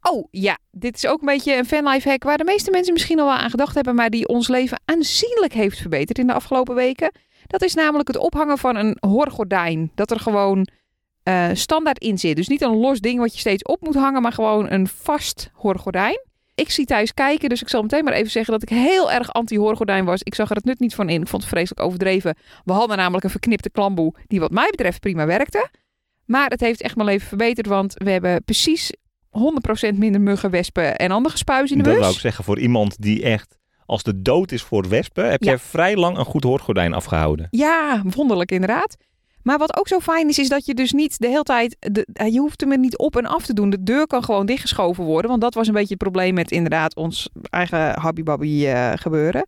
Oh 0.00 0.28
ja, 0.30 0.58
dit 0.70 0.96
is 0.96 1.06
ook 1.06 1.20
een 1.20 1.26
beetje 1.26 1.56
een 1.56 1.64
fanlife 1.64 2.08
hack 2.08 2.22
waar 2.22 2.38
de 2.38 2.44
meeste 2.44 2.70
mensen 2.70 2.92
misschien 2.92 3.18
al 3.18 3.26
wel 3.26 3.34
aan 3.34 3.50
gedacht 3.50 3.74
hebben, 3.74 3.94
maar 3.94 4.10
die 4.10 4.28
ons 4.28 4.48
leven 4.48 4.80
aanzienlijk 4.84 5.52
heeft 5.52 5.78
verbeterd 5.78 6.18
in 6.18 6.26
de 6.26 6.32
afgelopen 6.32 6.74
weken. 6.74 7.12
Dat 7.46 7.62
is 7.62 7.74
namelijk 7.74 8.08
het 8.08 8.16
ophangen 8.16 8.58
van 8.58 8.76
een 8.76 8.96
hoorgordijn. 9.00 9.90
Dat 9.94 10.10
er 10.10 10.20
gewoon 10.20 10.68
eh, 11.26 11.48
standaard 11.52 11.98
in 11.98 12.18
zit. 12.18 12.36
Dus 12.36 12.48
niet 12.48 12.62
een 12.62 12.76
los 12.76 13.00
ding 13.00 13.18
wat 13.18 13.32
je 13.34 13.38
steeds 13.40 13.62
op 13.62 13.80
moet 13.80 13.94
hangen, 13.94 14.22
maar 14.22 14.32
gewoon 14.32 14.70
een 14.70 14.88
vast 14.88 15.50
hoorgordijn. 15.52 16.20
Ik 16.54 16.70
zie 16.70 16.84
thuis 16.84 17.14
kijken, 17.14 17.48
dus 17.48 17.62
ik 17.62 17.68
zal 17.68 17.82
meteen 17.82 18.04
maar 18.04 18.12
even 18.12 18.30
zeggen 18.30 18.52
dat 18.52 18.62
ik 18.62 18.68
heel 18.68 19.12
erg 19.12 19.32
anti-hoorgordijn 19.32 20.04
was. 20.04 20.22
Ik 20.22 20.34
zag 20.34 20.50
er 20.50 20.56
het 20.56 20.64
nut 20.64 20.78
niet 20.80 20.94
van 20.94 21.08
in. 21.08 21.20
Ik 21.20 21.28
vond 21.28 21.42
het 21.42 21.50
vreselijk 21.52 21.80
overdreven. 21.80 22.36
We 22.64 22.72
hadden 22.72 22.96
namelijk 22.96 23.24
een 23.24 23.30
verknipte 23.30 23.70
klamboe 23.70 24.14
die 24.26 24.40
wat 24.40 24.50
mij 24.50 24.68
betreft 24.70 25.00
prima 25.00 25.26
werkte. 25.26 25.68
Maar 26.24 26.48
het 26.50 26.60
heeft 26.60 26.82
echt 26.82 26.96
mijn 26.96 27.08
leven 27.08 27.28
verbeterd, 27.28 27.66
want 27.66 27.94
we 27.94 28.10
hebben 28.10 28.44
precies 28.44 28.92
100% 29.92 29.94
minder 29.94 30.20
muggen, 30.20 30.50
wespen 30.50 30.96
en 30.96 31.10
andere 31.10 31.36
spuis 31.36 31.70
in 31.70 31.76
de 31.78 31.82
Dat 31.84 31.92
bus. 31.92 32.02
wou 32.02 32.14
ik 32.14 32.20
zeggen, 32.20 32.44
voor 32.44 32.58
iemand 32.58 33.02
die 33.02 33.22
echt 33.22 33.58
als 33.86 34.02
de 34.02 34.22
dood 34.22 34.52
is 34.52 34.62
voor 34.62 34.88
wespen, 34.88 35.30
heb 35.30 35.42
Ja. 35.42 35.48
jij 35.50 35.58
vrij 35.58 35.96
lang 35.96 36.18
een 36.18 36.24
goed 36.24 36.44
hoorgordijn 36.44 36.94
afgehouden. 36.94 37.46
Ja, 37.50 38.02
wonderlijk 38.14 38.52
inderdaad. 38.52 38.96
Maar 39.46 39.58
wat 39.58 39.76
ook 39.76 39.88
zo 39.88 40.00
fijn 40.00 40.28
is, 40.28 40.38
is 40.38 40.48
dat 40.48 40.66
je 40.66 40.74
dus 40.74 40.92
niet 40.92 41.18
de 41.18 41.26
hele 41.26 41.42
tijd... 41.42 41.76
De, 41.78 42.06
eh, 42.12 42.32
je 42.32 42.38
hoeft 42.38 42.60
hem 42.60 42.72
er 42.72 42.78
niet 42.78 42.98
op 42.98 43.16
en 43.16 43.26
af 43.26 43.46
te 43.46 43.52
doen. 43.52 43.70
De 43.70 43.82
deur 43.82 44.06
kan 44.06 44.24
gewoon 44.24 44.46
dichtgeschoven 44.46 45.04
worden. 45.04 45.30
Want 45.30 45.42
dat 45.42 45.54
was 45.54 45.66
een 45.66 45.72
beetje 45.72 45.94
het 45.94 46.02
probleem 46.02 46.34
met 46.34 46.50
inderdaad 46.50 46.94
ons 46.94 47.28
eigen 47.50 47.98
habbybabby 47.98 48.66
eh 48.66 48.92
gebeuren. 48.94 49.46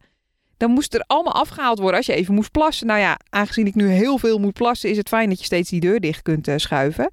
Dan 0.56 0.70
moest 0.70 0.94
er 0.94 1.04
allemaal 1.06 1.34
afgehaald 1.34 1.78
worden 1.78 1.96
als 1.96 2.06
je 2.06 2.14
even 2.14 2.34
moest 2.34 2.50
plassen. 2.50 2.86
Nou 2.86 3.00
ja, 3.00 3.18
aangezien 3.30 3.66
ik 3.66 3.74
nu 3.74 3.88
heel 3.88 4.18
veel 4.18 4.38
moet 4.38 4.52
plassen... 4.52 4.90
is 4.90 4.96
het 4.96 5.08
fijn 5.08 5.28
dat 5.28 5.38
je 5.38 5.44
steeds 5.44 5.70
die 5.70 5.80
deur 5.80 6.00
dicht 6.00 6.22
kunt 6.22 6.48
eh, 6.48 6.56
schuiven. 6.56 7.10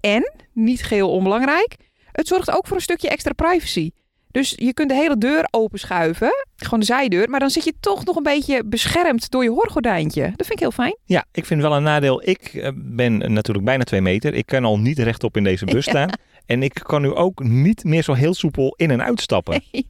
En, 0.00 0.32
niet 0.52 0.82
geheel 0.82 1.10
onbelangrijk... 1.10 1.76
het 2.12 2.26
zorgt 2.26 2.50
ook 2.50 2.66
voor 2.66 2.76
een 2.76 2.82
stukje 2.82 3.08
extra 3.08 3.32
privacy. 3.32 3.90
Dus 4.30 4.52
je 4.56 4.74
kunt 4.74 4.88
de 4.88 4.94
hele 4.94 5.18
deur 5.18 5.48
openschuiven, 5.50 6.30
gewoon 6.56 6.80
de 6.80 6.86
zijdeur, 6.86 7.28
maar 7.30 7.40
dan 7.40 7.50
zit 7.50 7.64
je 7.64 7.74
toch 7.80 8.04
nog 8.04 8.16
een 8.16 8.22
beetje 8.22 8.64
beschermd 8.64 9.30
door 9.30 9.42
je 9.42 9.50
hoorgordijntje. 9.50 10.22
Dat 10.22 10.46
vind 10.46 10.52
ik 10.52 10.58
heel 10.58 10.70
fijn. 10.70 10.96
Ja, 11.04 11.24
ik 11.32 11.44
vind 11.44 11.62
wel 11.62 11.76
een 11.76 11.82
nadeel. 11.82 12.28
Ik 12.28 12.54
eh, 12.54 12.70
ben 12.74 13.32
natuurlijk 13.32 13.64
bijna 13.66 13.84
twee 13.84 14.00
meter. 14.00 14.34
Ik 14.34 14.46
kan 14.46 14.64
al 14.64 14.78
niet 14.78 14.98
rechtop 14.98 15.36
in 15.36 15.44
deze 15.44 15.64
bus 15.64 15.84
staan. 15.90 16.10
En 16.46 16.62
ik 16.62 16.80
kan 16.82 17.02
nu 17.02 17.14
ook 17.14 17.42
niet 17.42 17.84
meer 17.84 18.02
zo 18.02 18.12
heel 18.12 18.34
soepel 18.34 18.74
in 18.76 18.90
en 18.90 19.02
uitstappen. 19.02 19.62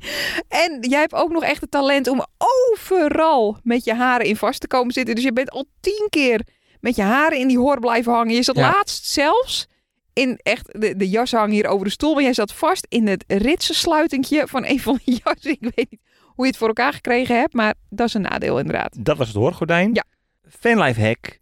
En 0.48 0.78
jij 0.80 1.00
hebt 1.00 1.14
ook 1.14 1.30
nog 1.30 1.44
echt 1.44 1.60
het 1.60 1.70
talent 1.70 2.08
om 2.08 2.24
overal 2.70 3.58
met 3.62 3.84
je 3.84 3.94
haren 3.94 4.26
in 4.26 4.36
vast 4.36 4.60
te 4.60 4.66
komen 4.66 4.92
zitten. 4.92 5.14
Dus 5.14 5.24
je 5.24 5.32
bent 5.32 5.50
al 5.50 5.64
tien 5.80 6.06
keer 6.10 6.46
met 6.80 6.96
je 6.96 7.02
haren 7.02 7.38
in 7.38 7.48
die 7.48 7.58
hoor 7.58 7.80
blijven 7.80 8.12
hangen. 8.12 8.34
Je 8.34 8.42
zat 8.42 8.56
Ja. 8.56 8.70
laatst 8.70 9.06
zelfs 9.06 9.66
in 10.12 10.38
echt 10.42 10.80
de, 10.80 10.96
de 10.96 11.08
jas 11.08 11.32
hangen 11.32 11.50
hier 11.50 11.66
over 11.66 11.84
de 11.84 11.92
stoel. 11.92 12.14
Maar 12.14 12.22
jij 12.22 12.34
zat 12.34 12.52
vast 12.52 12.86
in 12.88 13.06
het 13.06 13.24
ritsensluitingje 13.26 14.46
van 14.46 14.64
een 14.64 14.80
van 14.80 15.00
de 15.04 15.12
jassen. 15.24 15.50
Ik 15.50 15.70
weet 15.74 15.90
niet 15.90 16.00
hoe 16.24 16.44
je 16.44 16.50
het 16.50 16.56
voor 16.56 16.68
elkaar 16.68 16.92
gekregen 16.92 17.38
hebt, 17.38 17.54
maar 17.54 17.74
dat 17.88 18.06
is 18.06 18.14
een 18.14 18.22
nadeel 18.22 18.58
inderdaad. 18.58 19.04
Dat 19.04 19.16
was 19.16 19.26
het 19.26 19.36
hoorgordijn. 19.36 19.90
Ja. 19.94 20.04
Fanlife 20.48 21.00
hack. 21.00 21.38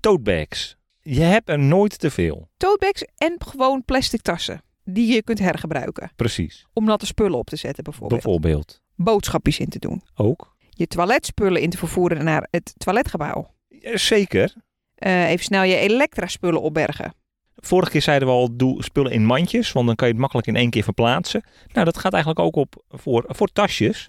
Totebags. 0.00 0.76
Je 1.00 1.20
hebt 1.20 1.48
er 1.48 1.58
nooit 1.58 1.98
te 1.98 2.10
veel. 2.10 2.48
Totebags 2.56 3.04
en 3.16 3.36
gewoon 3.38 3.84
plastic 3.84 4.22
tassen 4.22 4.62
die 4.84 5.14
je 5.14 5.22
kunt 5.22 5.38
hergebruiken. 5.38 6.10
Precies. 6.16 6.66
Om 6.72 6.84
natte 6.84 7.06
spullen 7.06 7.38
op 7.38 7.46
te 7.46 7.56
zetten 7.56 7.84
bijvoorbeeld. 7.84 8.22
Bijvoorbeeld. 8.22 8.80
Boodschapjes 8.94 9.58
in 9.58 9.68
te 9.68 9.78
doen. 9.78 10.02
Ook. 10.14 10.56
Je 10.70 10.86
toiletspullen 10.86 11.60
in 11.60 11.70
te 11.70 11.78
vervoeren 11.78 12.24
naar 12.24 12.48
het 12.50 12.74
toiletgebouw. 12.76 13.54
Ja, 13.68 13.96
Zeker. 13.96 14.54
Eh, 14.94 15.30
even 15.30 15.44
snel 15.44 15.62
je 15.62 15.76
elektra-spullen 15.76 16.62
opbergen. 16.62 17.14
Vorige 17.60 17.90
keer 17.90 18.02
zeiden 18.02 18.28
we 18.28 18.34
al, 18.34 18.56
doe 18.56 18.82
spullen 18.82 19.12
in 19.12 19.24
mandjes, 19.24 19.72
want 19.72 19.86
dan 19.86 19.94
kan 19.94 20.06
je 20.06 20.12
het 20.12 20.22
makkelijk 20.22 20.48
in 20.48 20.56
één 20.56 20.70
keer 20.70 20.82
verplaatsen. 20.82 21.44
Nou, 21.72 21.84
dat 21.84 21.98
gaat 21.98 22.12
eigenlijk 22.12 22.44
ook 22.44 22.56
op 22.56 22.84
voor, 22.88 23.24
voor 23.28 23.48
tasjes. 23.52 24.04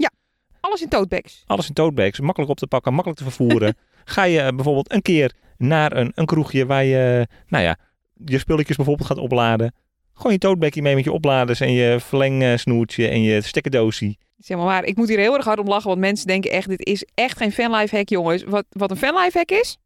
Alles 0.59 0.81
in 0.81 0.89
totebags. 0.89 1.43
Alles 1.45 1.67
in 1.67 1.73
totebags, 1.73 2.19
makkelijk 2.19 2.51
op 2.51 2.57
te 2.57 2.67
pakken, 2.67 2.93
makkelijk 2.93 3.19
te 3.19 3.29
vervoeren. 3.29 3.77
Ga 4.05 4.23
je 4.23 4.39
eh, 4.39 4.55
bijvoorbeeld 4.55 4.91
een 4.91 5.01
keer 5.01 5.33
naar 5.57 5.97
een, 5.97 6.11
een 6.15 6.25
kroegje 6.25 6.65
waar 6.65 6.83
je, 6.83 7.27
nou 7.47 7.63
ja, 7.63 7.77
je 8.25 8.37
spulletjes 8.37 8.75
bijvoorbeeld 8.75 9.07
gaat 9.07 9.17
opladen. 9.17 9.73
Gewoon 10.13 10.31
je 10.31 10.37
totebagje 10.37 10.81
mee 10.81 10.95
met 10.95 11.03
je 11.03 11.11
opladers 11.11 11.59
en 11.59 11.71
je 11.71 11.99
verlengsnoertje 11.99 13.07
en 13.07 13.21
je 13.21 13.41
stekkerdoosje. 13.41 14.15
Zeg 14.37 14.57
maar 14.57 14.65
waar. 14.65 14.83
Ik 14.83 14.95
moet 14.95 15.07
hier 15.07 15.17
heel 15.17 15.35
erg 15.35 15.45
hard 15.45 15.59
om 15.59 15.67
lachen, 15.67 15.87
want 15.87 15.99
mensen 15.99 16.27
denken 16.27 16.51
echt, 16.51 16.69
dit 16.69 16.85
is 16.85 17.05
echt 17.13 17.37
geen 17.37 17.51
fanlife 17.51 17.95
hack, 17.95 18.09
jongens. 18.09 18.43
Wat, 18.43 18.65
wat 18.69 18.91
een 18.91 18.97
fanlife 18.97 19.37
hack 19.37 19.51
is, 19.51 19.77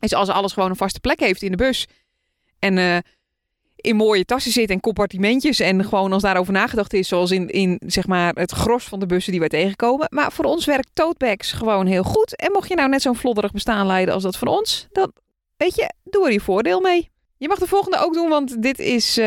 is 0.00 0.14
als 0.14 0.28
alles 0.28 0.52
gewoon 0.52 0.70
een 0.70 0.76
vaste 0.76 1.00
plek 1.00 1.20
heeft 1.20 1.42
in 1.42 1.50
de 1.50 1.56
bus. 1.56 1.86
En 2.60 2.78
eh, 2.78 2.96
in 3.76 3.96
mooie 3.96 4.24
tassen 4.24 4.52
zit 4.52 4.70
en 4.70 4.80
compartimentjes. 4.80 5.60
En 5.60 5.84
gewoon 5.84 6.12
als 6.12 6.22
daarover 6.22 6.52
nagedacht 6.52 6.94
is, 6.94 7.08
zoals 7.08 7.30
in, 7.30 7.48
in 7.48 7.80
zeg 7.86 8.06
maar 8.06 8.34
het 8.34 8.50
gros 8.50 8.84
van 8.84 9.00
de 9.00 9.06
bussen 9.06 9.30
die 9.30 9.40
wij 9.40 9.48
tegenkomen. 9.48 10.06
Maar 10.10 10.32
voor 10.32 10.44
ons 10.44 10.64
werkt 10.64 10.90
totebags 10.92 11.52
gewoon 11.52 11.86
heel 11.86 12.02
goed. 12.02 12.36
En 12.36 12.52
mocht 12.52 12.68
je 12.68 12.74
nou 12.74 12.88
net 12.88 13.02
zo'n 13.02 13.16
flodderig 13.16 13.52
bestaan 13.52 13.86
leiden 13.86 14.14
als 14.14 14.22
dat 14.22 14.36
voor 14.36 14.48
ons, 14.48 14.86
dan 14.92 15.12
weet 15.56 15.74
je, 15.74 15.92
doe 16.04 16.26
er 16.26 16.32
je 16.32 16.40
voordeel 16.40 16.80
mee. 16.80 17.10
Je 17.36 17.48
mag 17.48 17.58
de 17.58 17.66
volgende 17.66 17.98
ook 17.98 18.14
doen, 18.14 18.28
want 18.28 18.62
dit 18.62 18.78
is 18.78 19.18
eh 19.18 19.24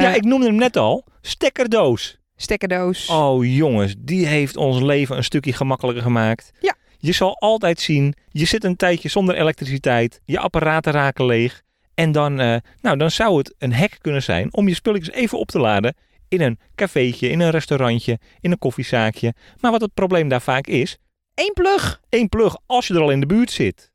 ja, 0.00 0.14
ik 0.14 0.24
noemde 0.24 0.46
hem 0.46 0.54
net 0.54 0.76
al. 0.76 1.04
Stekkerdoos. 1.20 2.18
stekkerdoos. 2.36 3.08
Oh 3.08 3.44
jongens, 3.56 3.94
die 3.98 4.26
heeft 4.26 4.56
ons 4.56 4.80
leven 4.80 5.16
een 5.16 5.24
stukje 5.24 5.52
gemakkelijker 5.52 6.02
gemaakt. 6.02 6.50
Ja. 6.60 6.74
Je 6.98 7.12
zal 7.12 7.36
altijd 7.38 7.80
zien, 7.80 8.14
je 8.28 8.44
zit 8.44 8.64
een 8.64 8.76
tijdje 8.76 9.08
zonder 9.08 9.34
elektriciteit, 9.34 10.20
je 10.24 10.38
apparaten 10.38 10.92
raken 10.92 11.26
leeg. 11.26 11.62
En 11.94 12.12
dan, 12.12 12.40
eh, 12.40 12.56
nou, 12.80 12.96
dan 12.96 13.10
zou 13.10 13.38
het 13.38 13.54
een 13.58 13.74
hack 13.74 13.96
kunnen 14.00 14.22
zijn 14.22 14.54
om 14.54 14.68
je 14.68 14.74
spulletjes 14.74 15.14
even 15.14 15.38
op 15.38 15.48
te 15.48 15.58
laden 15.58 15.94
in 16.28 16.40
een 16.40 16.58
cafeetje, 16.74 17.28
in 17.28 17.40
een 17.40 17.50
restaurantje, 17.50 18.18
in 18.40 18.50
een 18.50 18.58
koffiezaakje. 18.58 19.34
Maar 19.60 19.70
wat 19.70 19.80
het 19.80 19.94
probleem 19.94 20.28
daar 20.28 20.42
vaak 20.42 20.66
is, 20.66 20.98
Eén 21.34 21.52
plug. 21.54 22.00
één 22.08 22.28
plug 22.28 22.56
als 22.66 22.86
je 22.86 22.94
er 22.94 23.00
al 23.00 23.10
in 23.10 23.20
de 23.20 23.26
buurt 23.26 23.50
zit. 23.50 23.92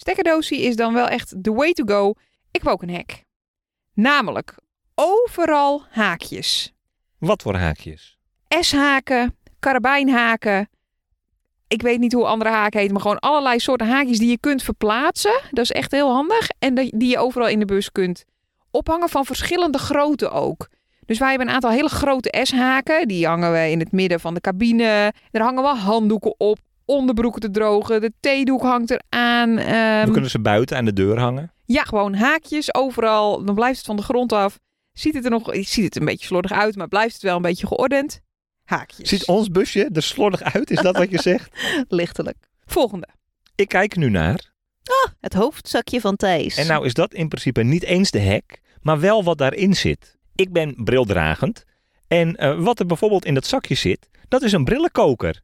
Stekkerdoosie 0.00 0.60
is 0.60 0.76
dan 0.76 0.94
wel 0.94 1.08
echt 1.08 1.34
the 1.42 1.52
way 1.52 1.72
to 1.72 1.84
go. 1.84 2.10
Ik 2.50 2.62
heb 2.62 2.66
ook 2.66 2.82
een 2.82 2.94
hack. 2.94 3.24
Namelijk 3.94 4.54
overal 4.94 5.84
haakjes. 5.90 6.72
Wat 7.18 7.42
voor 7.42 7.54
haakjes? 7.56 8.18
S-haken, 8.48 9.36
karabijnhaken. 9.58 10.68
Ik 11.70 11.82
weet 11.82 11.98
niet 11.98 12.12
hoe 12.12 12.24
andere 12.26 12.50
haken 12.50 12.78
heten, 12.78 12.92
maar 12.92 13.02
gewoon 13.02 13.18
allerlei 13.18 13.58
soorten 13.58 13.86
haakjes 13.88 14.18
die 14.18 14.30
je 14.30 14.38
kunt 14.38 14.62
verplaatsen. 14.62 15.40
Dat 15.50 15.64
is 15.64 15.70
echt 15.70 15.90
heel 15.92 16.12
handig. 16.12 16.48
En 16.58 16.74
die 16.74 17.06
je 17.08 17.18
overal 17.18 17.48
in 17.48 17.58
de 17.58 17.64
bus 17.64 17.92
kunt 17.92 18.24
ophangen 18.70 19.08
van 19.08 19.24
verschillende 19.24 19.78
grootte 19.78 20.30
ook. 20.30 20.68
Dus 21.06 21.18
wij 21.18 21.28
hebben 21.28 21.48
een 21.48 21.54
aantal 21.54 21.70
hele 21.70 21.88
grote 21.88 22.38
S-haken. 22.42 23.08
Die 23.08 23.26
hangen 23.26 23.52
we 23.52 23.70
in 23.70 23.78
het 23.78 23.92
midden 23.92 24.20
van 24.20 24.34
de 24.34 24.40
cabine. 24.40 25.12
Er 25.30 25.40
hangen 25.42 25.62
wel 25.62 25.76
handdoeken 25.76 26.34
op, 26.38 26.58
onderbroeken 26.84 27.40
te 27.40 27.50
drogen. 27.50 28.00
De 28.00 28.12
theedoek 28.20 28.62
hangt 28.62 28.90
eraan. 28.90 29.58
Ehm, 29.58 30.04
We 30.06 30.12
kunnen 30.12 30.30
ze 30.30 30.40
buiten 30.40 30.76
aan 30.76 30.84
de 30.84 30.92
deur 30.92 31.18
hangen. 31.18 31.52
ja, 31.64 31.82
gewoon 31.82 32.14
haakjes 32.14 32.74
overal. 32.74 33.44
Dan 33.44 33.54
blijft 33.54 33.76
het 33.76 33.86
van 33.86 33.96
de 33.96 34.02
grond 34.02 34.32
af. 34.32 34.58
Ziet 34.92 35.14
het 35.14 35.24
er 35.24 35.30
nog, 35.30 35.48
ziet 35.52 35.84
het 35.84 35.96
een 35.96 36.04
beetje 36.04 36.26
slordig 36.26 36.52
uit, 36.52 36.76
maar 36.76 36.88
blijft 36.88 37.12
het 37.14 37.22
wel 37.22 37.36
een 37.36 37.42
beetje 37.42 37.66
geordend. 37.66 38.20
Haakjes. 38.70 39.08
Ziet 39.08 39.26
ons 39.26 39.48
busje 39.48 39.90
er 39.92 40.02
slordig 40.02 40.42
uit? 40.42 40.70
Is 40.70 40.80
dat 40.80 40.96
wat 40.96 41.10
je 41.10 41.20
zegt? 41.20 41.50
Lichtelijk. 41.88 42.36
Volgende. 42.66 43.08
Ik 43.54 43.68
kijk 43.68 43.96
nu 43.96 44.10
naar. 44.10 44.52
Het 45.20 45.32
hoofdzakje 45.32 46.00
van 46.00 46.16
Thijs. 46.16 46.56
En 46.56 46.66
nou 46.66 46.86
is 46.86 46.94
dat 46.94 47.14
in 47.14 47.28
principe 47.28 47.62
niet 47.62 47.82
eens 47.82 48.10
de 48.10 48.22
hack, 48.22 48.58
maar 48.82 49.00
wel 49.00 49.24
wat 49.24 49.38
daarin 49.38 49.74
zit. 49.74 50.18
Ik 50.34 50.52
ben 50.52 50.74
brildragend. 50.84 51.64
En 52.08 52.36
eh, 52.36 52.58
wat 52.58 52.78
er 52.78 52.86
bijvoorbeeld 52.86 53.24
in 53.24 53.34
dat 53.34 53.46
zakje 53.46 53.74
zit, 53.74 54.08
dat 54.28 54.42
is 54.42 54.52
een 54.52 54.64
brillenkoker. 54.64 55.40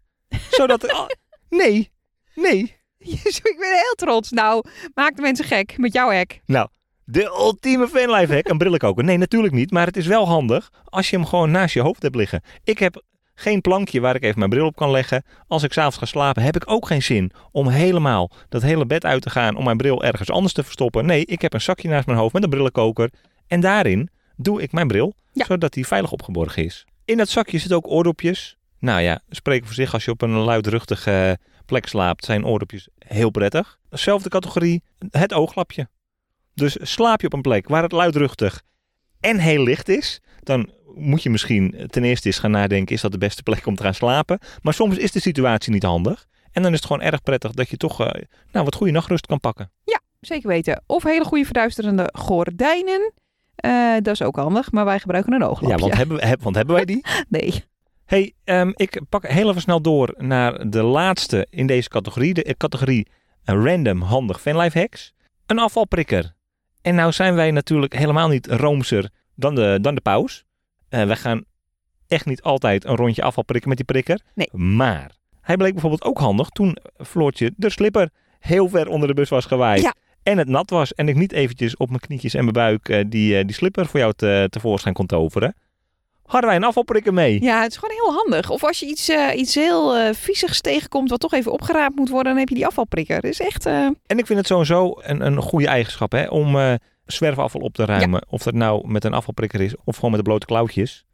Zodat... 0.51 0.89
ah, 0.93 1.09
nee, 1.49 1.91
nee. 2.35 2.77
Jezus, 2.99 3.37
ik 3.37 3.57
ben 3.59 3.73
heel 3.73 3.95
trots. 3.97 4.31
Nou, 4.31 4.65
maak 4.95 5.17
de 5.17 5.23
mensen 5.23 5.45
gek 5.45 5.79
met 5.79 5.93
jouw 5.93 6.11
hek. 6.11 6.41
Nou, 6.45 6.69
de 7.05 7.25
ultieme 7.25 7.89
fanlife 7.89 8.35
hack, 8.35 8.49
een 8.49 8.59
brillenkoker. 8.59 9.05
Nee, 9.05 9.17
natuurlijk 9.17 9.55
niet, 9.55 9.71
maar 9.71 9.87
het 9.87 9.97
is 9.97 10.07
wel 10.07 10.27
handig 10.27 10.71
als 10.85 11.11
je 11.11 11.17
hem 11.17 11.27
gewoon 11.27 11.51
naast 11.51 11.75
je 11.75 11.81
hoofd 11.81 12.03
hebt 12.03 12.17
liggen. 12.17 12.43
Ik 12.65 12.79
heb 12.79 13.05
geen 13.39 13.61
plankje 13.61 14.01
waar 14.01 14.15
ik 14.15 14.23
even 14.23 14.39
mijn 14.39 14.51
bril 14.51 14.67
op 14.67 14.77
kan 14.77 14.91
leggen. 14.91 15.25
Als 15.47 15.63
ik 15.63 15.73
s'avonds 15.73 15.97
ga 15.97 16.05
slapen, 16.05 16.43
heb 16.43 16.57
ik 16.57 16.71
ook 16.71 16.87
geen 16.87 17.03
zin 17.03 17.31
om 17.51 17.69
helemaal 17.69 18.31
dat 18.49 18.63
hele 18.63 18.87
bed 18.87 19.05
uit 19.05 19.23
te 19.23 19.31
gaan 19.31 19.57
om 19.57 19.65
mijn 19.65 19.77
bril 19.77 20.05
ergens 20.05 20.31
anders 20.31 20.53
te 20.53 20.63
verstoppen. 20.63 21.07
Nee, 21.07 21.25
ik 21.27 21.43
heb 21.43 21.53
een 21.53 21.61
zakje 21.61 21.89
naast 21.89 22.07
mijn 22.07 22.19
hoofd 22.19 22.33
met 22.33 22.43
een 22.43 22.51
brillenkoker. 22.51 23.11
En 23.47 23.61
daarin 23.61 24.09
doe 24.37 24.63
ik 24.63 24.73
mijn 24.73 24.89
bril, 24.89 25.15
Ja. 25.33 25.45
zodat 25.45 25.73
die 25.73 25.87
veilig 25.87 26.13
opgeborgen 26.13 26.65
is. 26.65 26.85
In 27.05 27.17
dat 27.17 27.29
zakje 27.29 27.59
zitten 27.59 27.77
ook 27.77 27.91
oordopjes. 27.91 28.57
Nou 28.79 29.01
ja, 29.01 29.21
spreken 29.29 29.67
voor 29.67 29.75
zich 29.75 29.93
als 29.93 30.05
je 30.05 30.11
op 30.11 30.23
een 30.23 30.31
luidruchtige 30.31 31.39
plek 31.67 31.87
slaapt, 31.87 32.25
zijn 32.25 32.47
oordopjes 32.47 32.89
heel 32.99 33.31
prettig. 33.31 33.79
Zelfde 33.91 34.29
categorie, 34.29 34.83
het 35.11 35.33
ooglapje. 35.33 35.89
Dus 36.55 36.77
slaap 36.81 37.21
je 37.21 37.27
op 37.27 37.33
een 37.33 37.41
plek 37.43 37.69
waar 37.69 37.83
het 37.83 37.93
luidruchtig 37.93 38.63
en 39.21 39.39
heel 39.39 39.63
licht 39.63 39.89
is, 39.89 40.21
dan 40.47 40.71
moet 40.95 41.23
je 41.23 41.31
misschien 41.31 41.87
ten 41.91 42.05
eerste 42.05 42.27
eens 42.27 42.39
gaan 42.39 42.51
nadenken, 42.51 42.95
is 42.95 43.01
dat 43.01 43.13
de 43.13 43.19
beste 43.19 43.43
plek 43.43 43.67
om 43.67 43.75
te 43.77 43.83
gaan 43.83 43.95
slapen? 43.95 44.39
Maar 44.63 44.75
soms 44.75 44.97
is 44.97 45.13
de 45.13 45.21
situatie 45.21 45.73
niet 45.73 45.83
handig. 45.83 46.27
En 46.53 46.63
dan 46.63 46.73
is 46.73 46.79
het 46.79 46.87
gewoon 46.87 47.03
erg 47.03 47.23
prettig 47.23 47.53
dat 47.53 47.69
je 47.69 47.77
toch 47.77 48.01
eh, 48.01 48.23
nou, 48.53 48.65
wat 48.65 48.75
goede 48.75 48.93
nachtrust 48.93 49.27
kan 49.27 49.41
pakken. 49.41 49.71
Zeker 50.27 50.49
weten. 50.49 50.83
Of 50.87 51.03
hele 51.03 51.25
goede 51.25 51.45
verduisterende 51.45 52.11
gordijnen. 52.13 53.13
Eh, 53.57 53.95
dat 54.03 54.15
is 54.15 54.23
ook 54.23 54.37
handig, 54.37 54.73
maar 54.73 54.85
wij 54.85 54.99
gebruiken 54.99 55.33
een 55.33 55.43
ooglampje. 55.43 55.77
Ja, 55.77 55.83
want 55.83 55.95
hebben, 56.03 56.29
heb, 56.29 56.43
want 56.43 56.57
hebben 56.57 56.75
wij 56.75 56.85
die? 56.85 57.05
Nee. 57.29 57.65
Hey, 58.05 58.35
ehm, 58.45 58.73
ik 58.75 59.01
pak 59.09 59.27
heel 59.27 59.49
even 59.49 59.61
snel 59.61 59.81
door 59.81 60.15
naar 60.17 60.71
de 60.71 60.83
laatste 60.83 61.47
in 61.51 61.67
deze 61.67 61.89
categorie. 61.89 62.35
De 62.35 62.55
categorie 62.57 63.07
eh, 63.45 63.65
random 63.65 64.03
handig 64.03 64.41
fanlife 64.41 64.79
hacks. 64.79 65.13
Een 65.47 65.59
afvalprikker. 65.59 66.35
En 66.83 66.95
nou 66.95 67.13
zijn 67.13 67.35
wij 67.35 67.51
natuurlijk 67.51 67.97
helemaal 67.97 68.29
niet 68.29 68.47
roomser 68.47 69.11
dan 69.37 69.55
de, 69.55 69.79
dan 69.81 69.95
de 69.95 70.01
paus. 70.01 70.45
Eh 70.89 71.05
wij 71.05 71.17
gaan 71.17 71.45
echt 72.09 72.27
niet 72.27 72.43
altijd 72.43 72.85
een 72.85 72.97
rondje 72.97 73.23
afval 73.23 73.45
prikken 73.45 73.69
met 73.69 73.79
die 73.79 73.87
prikker. 73.87 74.21
Nee. 74.35 74.49
Maar 74.53 75.11
hij 75.41 75.57
bleek 75.57 75.73
bijvoorbeeld 75.73 76.05
ook 76.05 76.19
handig 76.19 76.49
toen 76.49 76.77
Floortje 76.97 77.53
de 77.57 77.71
slipper 77.71 78.11
heel 78.39 78.69
ver 78.69 78.89
onder 78.89 79.09
de 79.09 79.15
bus 79.15 79.29
was 79.29 79.45
gewaaid. 79.45 79.83
Ja. 79.83 79.95
En 80.23 80.39
het 80.39 80.49
nat 80.49 80.71
was 80.71 80.95
en 80.95 81.09
ik 81.09 81.15
niet 81.15 81.33
eventjes 81.33 81.77
op 81.77 81.89
mijn 81.89 82.01
knietjes 82.01 82.35
en 82.35 82.41
mijn 82.41 82.53
buik 82.53 82.89
eh, 82.89 83.05
die, 83.07 83.39
eh, 83.39 83.45
die 83.45 83.55
slipper 83.55 83.87
voor 83.87 84.01
jou 84.01 84.13
te, 84.17 84.47
tevoorschijn 84.51 84.95
kon 84.95 85.07
toveren. 85.07 85.55
Hadden 86.23 86.49
wij 86.49 86.59
een 86.59 86.65
afvalprikker 86.65 87.15
mee. 87.15 87.43
Ja, 87.43 87.63
het 87.63 87.71
is 87.71 87.77
gewoon 87.77 87.95
heel 87.95 88.15
handig. 88.15 88.51
Of 88.51 88.65
als 88.65 88.81
je 88.81 88.87
iets, 88.87 89.11
iets 89.35 89.55
heel 89.55 90.15
viezigs 90.15 90.61
tegenkomt 90.61 91.11
wat 91.11 91.21
toch 91.21 91.33
even 91.33 91.53
opgeraapt 91.53 91.97
moet 91.97 92.09
worden, 92.09 92.33
dan 92.33 92.39
heb 92.41 92.49
je 92.49 92.55
die 92.55 92.67
afvalprikker. 92.67 93.21
Dat 93.21 93.31
is 93.31 93.41
echt... 93.41 93.67
En 93.67 93.97
ik 94.07 94.27
vind 94.27 94.39
het 94.39 94.47
sowieso 94.47 94.95
een, 94.97 95.27
een 95.27 95.43
goede 95.43 95.67
eigenschap 95.67 96.13
hè, 96.13 96.27
om 96.27 96.79
zwerfafval 97.07 97.61
op 97.61 97.75
te 97.75 97.85
ruimen. 97.85 98.27
Of 98.29 98.43
dat 98.43 98.55
nou 98.55 98.89
met 98.89 99.05
een 99.05 99.13
afvalprikker 99.15 99.61
is 99.61 99.75
of 99.85 99.95
gewoon 99.95 100.11
met 100.11 100.21
de 100.21 100.27
blote 100.27 100.47
klauwtjes. 100.47 101.05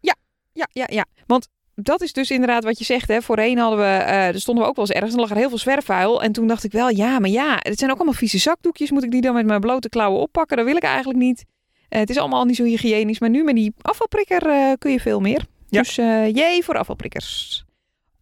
Ja, 0.52 0.68
ja, 0.72 0.86
ja. 0.90 1.04
Want 1.26 1.48
dat 1.74 2.02
is 2.02 2.12
dus 2.12 2.30
inderdaad 2.30 2.64
wat 2.64 2.78
je 2.78 2.84
zegt. 2.84 3.08
Hè. 3.08 3.22
Voorheen 3.22 3.58
hadden 3.58 3.78
we, 3.78 3.84
eh 3.84 4.26
er 4.26 4.40
stonden 4.40 4.64
we 4.64 4.70
ook 4.70 4.76
wel 4.76 4.84
eens 4.84 4.94
ergens 4.94 5.14
en 5.14 5.20
lag 5.20 5.30
er 5.30 5.36
heel 5.36 5.48
veel 5.48 5.58
zwerfvuil. 5.58 6.22
En 6.22 6.32
toen 6.32 6.46
dacht 6.46 6.64
ik 6.64 6.72
wel, 6.72 6.88
ja, 6.88 7.18
maar 7.18 7.30
ja, 7.30 7.56
het 7.58 7.78
zijn 7.78 7.90
ook 7.90 7.96
allemaal 7.96 8.14
vieze 8.14 8.38
zakdoekjes. 8.38 8.90
Moet 8.90 9.04
ik 9.04 9.10
die 9.10 9.20
dan 9.20 9.34
met 9.34 9.46
mijn 9.46 9.60
blote 9.60 9.88
klauwen 9.88 10.20
oppakken? 10.20 10.56
Dat 10.56 10.66
wil 10.66 10.76
ik 10.76 10.82
eigenlijk 10.82 11.18
niet. 11.18 11.44
Eh, 11.88 12.00
het 12.00 12.10
is 12.10 12.18
allemaal 12.18 12.44
niet 12.44 12.56
zo 12.56 12.64
hygiënisch. 12.64 13.18
Maar 13.18 13.30
nu 13.30 13.44
met 13.44 13.54
die 13.54 13.74
afvalprikker 13.80 14.46
eh, 14.46 14.72
kun 14.78 14.92
je 14.92 15.00
veel 15.00 15.20
meer. 15.20 15.44
Ja. 15.68 15.80
Dus 15.80 15.98
eh 15.98 16.34
jee 16.34 16.64
voor 16.64 16.78
afvalprikkers. 16.78 17.64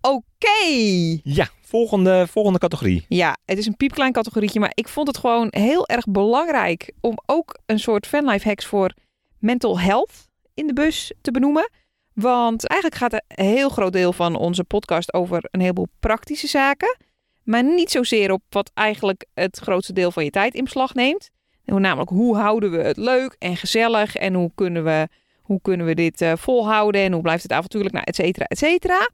Oké. 0.01 1.21
Ja, 1.23 1.49
volgende, 1.61 2.27
volgende 2.27 2.59
categorie. 2.59 3.05
Ja, 3.09 3.37
het 3.45 3.59
is 3.59 3.67
een 3.67 3.77
piepklein 3.77 4.13
categorietje, 4.13 4.61
maar 4.61 4.73
ik 4.75 4.89
vond 4.89 5.07
het 5.07 5.19
gewoon 5.19 5.47
heel 5.51 5.89
erg 5.89 6.05
belangrijk 6.07 6.93
om 7.01 7.19
ook 7.27 7.59
een 7.67 7.79
soort 7.79 8.07
fanlife 8.07 8.49
hacks 8.49 8.67
voor 8.67 8.95
mental 9.39 9.81
health 9.81 10.29
in 10.55 10.67
de 10.67 10.73
bus 10.73 11.13
te 11.21 11.31
benoemen. 11.31 11.71
Want 12.15 12.67
eigenlijk 12.67 13.01
gaat 13.01 13.13
een 13.13 13.45
heel 13.45 13.69
groot 13.69 13.93
deel 13.93 14.13
van 14.13 14.37
onze 14.37 14.65
podcast 14.65 15.15
over 15.15 15.49
een 15.51 15.61
heleboel 15.61 15.89
praktische 16.01 16.47
zaken. 16.47 16.97
Maar 17.43 17.65
niet 17.65 17.91
zozeer 17.91 18.33
op 18.33 18.43
wat 18.49 18.71
eigenlijk 18.75 19.27
het 19.35 19.59
grootste 19.59 19.93
deel 19.93 20.11
van 20.11 20.25
je 20.25 20.31
tijd 20.31 20.55
in 20.55 20.65
beslag 20.65 20.95
neemt. 20.95 21.31
Namelijk 21.65 22.11
hoe 22.11 22.37
houden 22.37 22.71
we 22.71 22.79
het 22.79 22.97
leuk 22.97 23.37
en 23.39 23.57
gezellig 23.57 24.17
en 24.17 24.35
hoe 24.35 24.51
kunnen 24.55 24.85
we, 24.85 25.09
hoe 25.43 25.61
kunnen 25.63 25.87
we 25.87 25.95
dit 25.95 26.21
eh, 26.21 26.33
volhouden 26.37 27.01
en 27.01 27.13
hoe 27.13 27.23
blijft 27.23 27.43
het 27.43 27.53
avontuurlijk, 27.53 27.95
nou, 27.95 28.05
et 28.09 28.15
cetera, 28.15 28.45
et 28.45 28.59
cetera. 28.59 29.09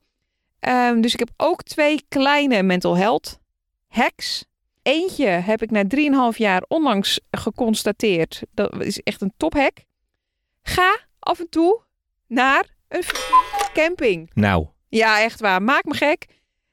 Ehm, 0.66 1.00
dus 1.00 1.12
ik 1.12 1.18
heb 1.18 1.30
ook 1.36 1.62
twee 1.62 2.04
kleine 2.08 2.62
mental 2.62 2.96
health 2.96 3.38
hacks. 3.88 4.44
Eentje 4.82 5.26
heb 5.26 5.62
ik 5.62 5.70
na 5.70 5.82
3,5 6.32 6.38
jaar 6.38 6.64
onlangs 6.68 7.20
geconstateerd. 7.30 8.42
Dat 8.54 8.82
is 8.84 9.00
echt 9.00 9.20
een 9.20 9.32
tophack. 9.36 9.76
Ga 10.62 10.98
af 11.18 11.38
en 11.40 11.48
toe 11.48 11.80
naar 12.26 12.64
een 12.88 13.02
camping. 13.72 14.30
Nou, 14.34 14.66
Ja, 14.88 15.20
echt 15.22 15.40
waar. 15.40 15.62
Maak 15.62 15.84
me 15.84 15.94
gek. 15.94 16.26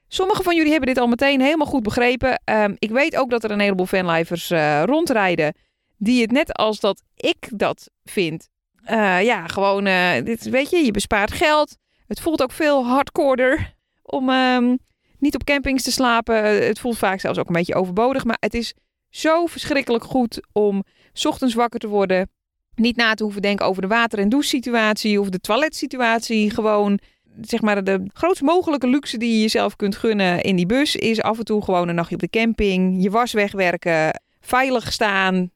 Sommigen 0.07 0.43
van 0.43 0.55
jullie 0.55 0.71
hebben 0.71 0.89
dit 0.89 0.97
al 0.97 1.07
meteen 1.07 1.41
helemaal 1.41 1.67
goed 1.67 1.83
begrepen. 1.83 2.41
Ehm, 2.43 2.73
ik 2.77 2.89
weet 2.91 3.15
ook 3.17 3.29
dat 3.29 3.43
er 3.43 3.51
een 3.51 3.59
heleboel 3.59 3.85
fanlivers 3.85 4.51
eh, 4.51 4.83
rondrijden. 4.85 5.55
Die 5.97 6.21
het 6.21 6.31
net 6.31 6.53
als 6.53 6.79
dat 6.79 7.03
ik 7.15 7.49
dat 7.49 7.89
vind. 8.03 8.49
eh, 8.83 9.23
ja, 9.23 9.47
gewoon, 9.47 9.85
eh, 9.85 10.23
dit, 10.23 10.43
weet 10.49 10.69
je, 10.69 10.77
je 10.77 10.91
bespaart 10.91 11.31
geld. 11.31 11.77
Het 12.07 12.19
voelt 12.21 12.41
ook 12.41 12.51
veel 12.51 12.85
hardcorder 12.85 13.73
om 14.03 14.29
ehm, 14.29 14.75
niet 15.19 15.35
op 15.35 15.43
campings 15.43 15.83
te 15.83 15.91
slapen. 15.91 16.43
Eh, 16.43 16.67
Het 16.67 16.79
voelt 16.79 16.97
vaak 16.97 17.19
zelfs 17.19 17.39
ook 17.39 17.47
een 17.47 17.53
beetje 17.53 17.75
overbodig. 17.75 18.23
Maar 18.23 18.37
het 18.39 18.53
is 18.53 18.73
zo 19.09 19.45
verschrikkelijk 19.45 20.03
goed 20.03 20.39
om 20.51 20.83
's 21.13 21.25
ochtends 21.25 21.53
wakker 21.53 21.79
te 21.79 21.87
worden. 21.87 22.29
Niet 22.75 22.95
na 22.95 23.13
te 23.13 23.23
hoeven 23.23 23.41
denken 23.41 23.65
over 23.65 23.81
de 23.81 23.87
water- 23.87 24.19
en 24.19 24.29
douchesituatie 24.29 25.19
of 25.19 25.29
de 25.29 25.39
toiletsituatie. 25.39 26.49
Gewoon 26.49 26.99
zeg 27.41 27.61
maar, 27.61 27.83
de 27.83 28.09
grootst 28.13 28.41
mogelijke 28.41 28.87
luxe 28.87 29.17
die 29.17 29.33
je 29.33 29.41
jezelf 29.41 29.75
kunt 29.75 29.95
gunnen 29.95 30.41
in 30.41 30.55
die 30.55 30.65
bus 30.65 30.95
is 30.95 31.21
af 31.21 31.37
en 31.37 31.45
toe 31.45 31.63
gewoon 31.63 31.87
een 31.87 31.95
nachtje 31.95 32.15
op 32.15 32.21
de 32.21 32.29
camping, 32.29 33.03
je 33.03 33.09
was 33.09 33.31
wegwerken, 33.31 34.21
veilig 34.39 34.93
staan. 34.93 35.51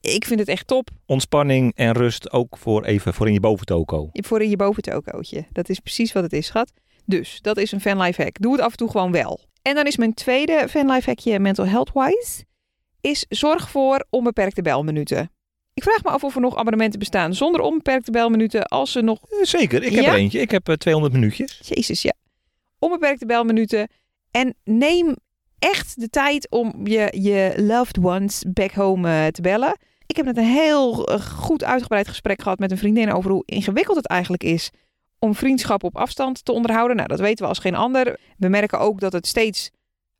Ik 0.00 0.24
vind 0.24 0.40
het 0.40 0.48
echt 0.48 0.66
top 0.66 0.88
ontspanning 1.06 1.72
en 1.74 1.92
rust 1.92 2.32
ook 2.32 2.56
voor 2.58 2.84
even 2.84 3.14
voor 3.14 3.26
in 3.26 3.32
je 3.32 3.40
boventoko. 3.40 4.08
voor 4.12 4.42
in 4.42 4.50
je 4.50 4.56
boventokootje. 4.56 5.44
Dat 5.52 5.68
is 5.68 5.78
precies 5.80 6.12
wat 6.12 6.22
het 6.22 6.32
is, 6.32 6.46
schat. 6.46 6.72
Dus 7.06 7.38
dat 7.42 7.56
is 7.56 7.72
een 7.72 7.80
fanlife 7.80 8.22
hack. 8.22 8.40
Doe 8.40 8.52
het 8.52 8.60
af 8.60 8.70
en 8.70 8.76
toe 8.76 8.90
gewoon 8.90 9.12
wel. 9.12 9.40
En 9.62 9.74
dan 9.74 9.86
is 9.86 9.96
mijn 9.96 10.14
tweede 10.14 10.66
fanlife 10.70 11.08
hackje 11.08 11.38
mental 11.38 11.66
health 11.66 11.90
wise. 11.94 12.44
Is 13.00 13.24
zorg 13.28 13.70
voor 13.70 14.06
onbeperkte 14.10 14.62
belminuten. 14.62 15.30
Ik 15.74 15.82
vraag 15.82 16.02
me 16.02 16.10
af 16.10 16.24
of 16.24 16.34
er 16.34 16.40
nog 16.40 16.56
abonnementen 16.56 16.98
bestaan 16.98 17.34
zonder 17.34 17.60
onbeperkte 17.60 18.10
belminuten. 18.10 18.64
Als 18.66 18.92
ze 18.92 19.00
nog 19.00 19.18
Eh, 19.28 19.38
Zeker, 19.42 19.82
ik 19.82 19.94
heb 19.94 20.04
Ja? 20.04 20.10
er 20.12 20.16
eentje. 20.18 20.40
Ik 20.40 20.50
heb 20.50 20.68
eh, 20.68 20.74
200 20.74 21.14
minuutjes. 21.14 21.60
Jezus, 21.62 22.02
ja. 22.02 22.12
Onbeperkte 22.78 23.26
belminuten. 23.26 23.88
En 24.30 24.54
neem 24.64 25.16
echt 25.58 26.00
de 26.00 26.08
tijd 26.08 26.50
om 26.50 26.86
je, 26.86 27.08
je 27.20 27.52
loved 27.56 27.98
ones 28.04 28.44
back 28.48 28.72
home 28.72 29.08
eh, 29.08 29.26
te 29.26 29.40
bellen. 29.42 29.76
Ik 30.06 30.16
heb 30.16 30.24
net 30.24 30.36
een 30.36 30.44
heel 30.44 31.06
eh, 31.06 31.20
goed 31.20 31.64
uitgebreid 31.64 32.08
gesprek 32.08 32.42
gehad 32.42 32.58
met 32.58 32.70
een 32.70 32.78
vriendin 32.78 33.12
over 33.12 33.30
hoe 33.30 33.42
ingewikkeld 33.44 33.96
het 33.96 34.06
eigenlijk 34.06 34.42
is 34.44 34.70
om 35.18 35.34
vriendschap 35.34 35.84
op 35.84 35.96
afstand 35.96 36.44
te 36.44 36.52
onderhouden. 36.52 36.96
Nou, 36.96 37.08
dat 37.08 37.20
weten 37.20 37.42
we 37.42 37.48
als 37.48 37.58
geen 37.58 37.74
ander. 37.74 38.18
We 38.36 38.48
merken 38.48 38.78
ook 38.78 39.00
dat 39.00 39.12
het 39.12 39.26
steeds 39.26 39.70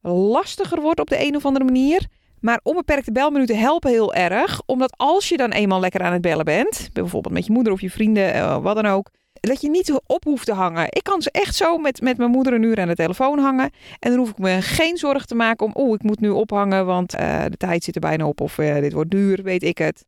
lastiger 0.00 0.80
wordt 0.80 1.00
op 1.00 1.08
de 1.08 1.26
een 1.26 1.36
of 1.36 1.44
andere 1.44 1.64
manier. 1.64 2.06
Maar 2.40 2.60
onbeperkte 2.62 3.12
belminuten 3.12 3.58
helpen 3.58 3.90
heel 3.90 4.14
erg. 4.14 4.60
Omdat 4.66 4.94
als 4.96 5.28
je 5.28 5.36
dan 5.36 5.50
eenmaal 5.50 5.80
lekker 5.80 6.02
aan 6.02 6.12
het 6.12 6.22
bellen 6.22 6.44
bent, 6.44 6.88
bijvoorbeeld 6.92 7.34
met 7.34 7.46
je 7.46 7.52
moeder 7.52 7.72
of 7.72 7.80
je 7.80 7.90
vrienden, 7.90 8.34
eh, 8.34 8.62
wat 8.62 8.74
dan 8.74 8.86
ook, 8.86 9.10
dat 9.40 9.60
je 9.60 9.70
niet 9.70 10.00
op 10.06 10.24
hoeft 10.24 10.46
te 10.46 10.52
hangen. 10.52 10.86
Ik 10.88 11.02
kan 11.02 11.22
ze 11.22 11.30
echt 11.30 11.54
zo 11.54 11.78
met, 11.78 12.00
met 12.00 12.16
mijn 12.16 12.30
moeder 12.30 12.52
een 12.52 12.62
uur 12.62 12.80
aan 12.80 12.88
de 12.88 12.94
telefoon 12.94 13.38
hangen. 13.38 13.70
En 13.98 14.10
dan 14.10 14.18
hoef 14.18 14.30
ik 14.30 14.38
me 14.38 14.62
geen 14.62 14.96
zorgen 14.96 15.26
te 15.26 15.34
maken 15.34 15.66
om, 15.66 15.72
oeh, 15.74 15.94
ik 15.94 16.02
moet 16.02 16.20
nu 16.20 16.28
ophangen, 16.28 16.86
want 16.86 17.14
eh, 17.14 17.44
de 17.48 17.56
tijd 17.56 17.84
zit 17.84 17.94
er 17.94 18.00
bijna 18.00 18.26
op. 18.26 18.40
Of 18.40 18.58
eh, 18.58 18.74
dit 18.74 18.92
wordt 18.92 19.10
duur, 19.10 19.42
weet 19.42 19.62
ik 19.62 19.78
het. 19.78 20.04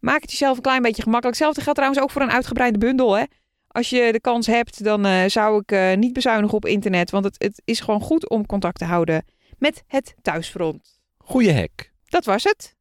Maak 0.00 0.20
het 0.20 0.30
jezelf 0.30 0.56
een 0.56 0.62
klein 0.62 0.82
beetje 0.82 1.02
gemakkelijk. 1.02 1.36
Hetzelfde 1.36 1.60
geldt 1.60 1.78
trouwens 1.78 2.02
ook 2.02 2.10
voor 2.10 2.22
een 2.22 2.30
uitgebreide 2.30 2.78
bundel. 2.78 3.16
Hè? 3.16 3.24
Als 3.72 3.90
je 3.90 4.12
de 4.12 4.20
kans 4.20 4.46
hebt, 4.46 4.84
dan 4.84 5.04
eh, 5.06 5.24
zou 5.26 5.60
ik 5.60 5.72
eh, 5.72 5.96
niet 5.96 6.12
bezuinigen 6.12 6.56
op 6.56 6.66
internet. 6.66 7.10
Want 7.10 7.24
het, 7.24 7.34
het 7.38 7.62
is 7.64 7.80
gewoon 7.80 8.00
goed 8.00 8.28
om 8.28 8.46
contact 8.46 8.78
te 8.78 8.84
houden 8.84 9.24
met 9.58 9.82
het 9.86 10.14
thuisfront. 10.22 11.00
Goeie 11.18 11.54
hack. 11.54 11.90
Dat 12.08 12.24
was 12.24 12.44
het. 12.44 12.76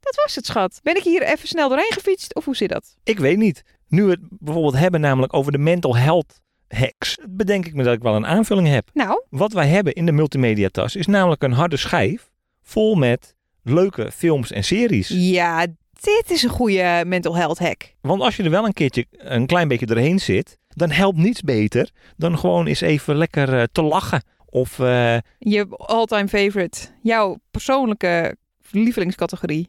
Dat 0.00 0.14
was 0.24 0.34
het, 0.34 0.46
schat. 0.46 0.80
Ben 0.82 0.96
ik 0.96 1.02
hier 1.02 1.22
even 1.22 1.48
snel 1.48 1.68
doorheen 1.68 1.92
gefietst 1.92 2.34
of 2.34 2.44
hoe 2.44 2.56
zit 2.56 2.68
dat? 2.68 2.96
Ik 3.04 3.18
weet 3.18 3.38
niet. 3.38 3.62
Nu 3.88 4.04
we 4.04 4.10
het 4.10 4.20
bijvoorbeeld 4.30 4.76
hebben 4.76 5.00
namelijk 5.00 5.34
over 5.34 5.52
de 5.52 5.58
mental 5.58 5.96
health 5.96 6.40
hacks, 6.68 7.18
bedenk 7.28 7.66
ik 7.66 7.74
me 7.74 7.82
dat 7.82 7.94
ik 7.94 8.02
wel 8.02 8.14
een 8.16 8.26
aanvulling 8.26 8.68
heb. 8.68 8.90
Nou, 8.92 9.22
Wat 9.30 9.52
wij 9.52 9.68
hebben 9.68 9.92
in 9.92 10.06
de 10.06 10.12
multimediatas 10.12 10.96
is 10.96 11.06
namelijk 11.06 11.42
een 11.42 11.52
harde 11.52 11.76
schijf 11.76 12.30
vol 12.62 12.94
met 12.94 13.34
leuke 13.62 14.10
films 14.12 14.52
en 14.52 14.64
series. 14.64 15.08
ja, 15.08 15.66
dit 16.02 16.30
is 16.30 16.42
een 16.42 16.50
goede 16.50 17.02
mental 17.06 17.36
health 17.36 17.58
hack. 17.58 17.94
Want 18.00 18.22
als 18.22 18.36
je 18.36 18.42
er 18.42 18.50
wel 18.50 18.64
een 18.64 18.72
keertje 18.72 19.06
een 19.10 19.46
klein 19.46 19.68
beetje 19.68 19.86
doorheen 19.86 20.20
zit, 20.20 20.58
dan 20.68 20.90
helpt 20.90 21.18
niets 21.18 21.40
beter 21.40 21.90
dan 22.16 22.38
gewoon 22.38 22.66
eens 22.66 22.80
even 22.80 23.16
lekker 23.16 23.58
eh, 23.58 23.64
te 23.72 23.82
lachen. 23.82 24.22
Of 24.46 24.78
eh, 24.78 25.16
Je 25.38 25.66
all-time 25.68 26.28
favorite. 26.28 26.88
Jouw 27.02 27.38
persoonlijke 27.50 28.36
lievelingscategorie. 28.70 29.68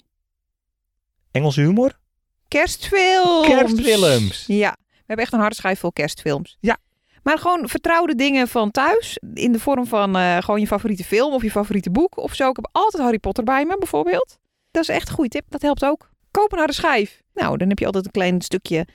Engelse 1.32 1.62
humor. 1.62 2.00
Kerstfilms. 2.48 3.48
Kerstfilms. 3.48 4.44
Ja, 4.48 4.78
we 4.88 4.94
hebben 5.06 5.26
echt 5.26 5.34
een 5.34 5.40
harde 5.40 5.56
schijf 5.56 5.80
vol 5.80 5.92
kerstfilms. 5.92 6.58
Ja. 6.60 6.78
Maar 7.24 7.38
gewoon 7.38 7.70
vertrouwde 7.70 8.16
dingen 8.16 8.48
van 8.48 8.72
thuis. 8.72 9.20
In 9.34 9.52
de 9.52 9.60
vorm 9.60 9.86
van 9.88 10.16
eh, 10.16 10.38
gewoon 10.38 10.60
je 10.60 10.68
favoriete 10.68 11.04
film 11.04 11.34
of 11.34 11.42
je 11.44 11.52
favoriete 11.52 11.92
boek 11.92 12.18
of 12.18 12.34
zo. 12.34 12.50
Ik 12.50 12.56
heb 12.56 12.70
altijd 12.72 13.04
Harry 13.04 13.20
Potter 13.20 13.44
bij 13.44 13.66
me 13.66 13.78
bijvoorbeeld. 13.78 14.38
Dat 14.72 14.84
is 14.84 14.90
echt 14.90 15.08
een 15.08 15.16
goede 15.16 15.30
tip. 15.30 15.46
Dat 15.50 15.62
helpt 15.62 15.86
ook. 15.86 16.12
Koop 16.34 16.52
een 16.52 16.58
harde 16.58 16.74
schijf. 16.74 17.22
Nou, 17.34 17.58
dan 17.58 17.70
heb 17.70 17.80
je 17.80 17.86
altijd 17.86 18.06
een 18.06 18.12
klein 18.12 18.42
stukje 18.42 18.88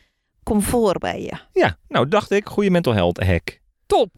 comfort 0.42 0.98
bij 0.98 1.22
je. 1.22 1.32
Ja, 1.52 1.76
nou 1.88 2.08
dacht 2.08 2.30
ik, 2.30 2.46
goede 2.46 2.70
mental 2.70 2.92
health 2.94 3.22
hack. 3.24 3.60
Top. 3.86 4.10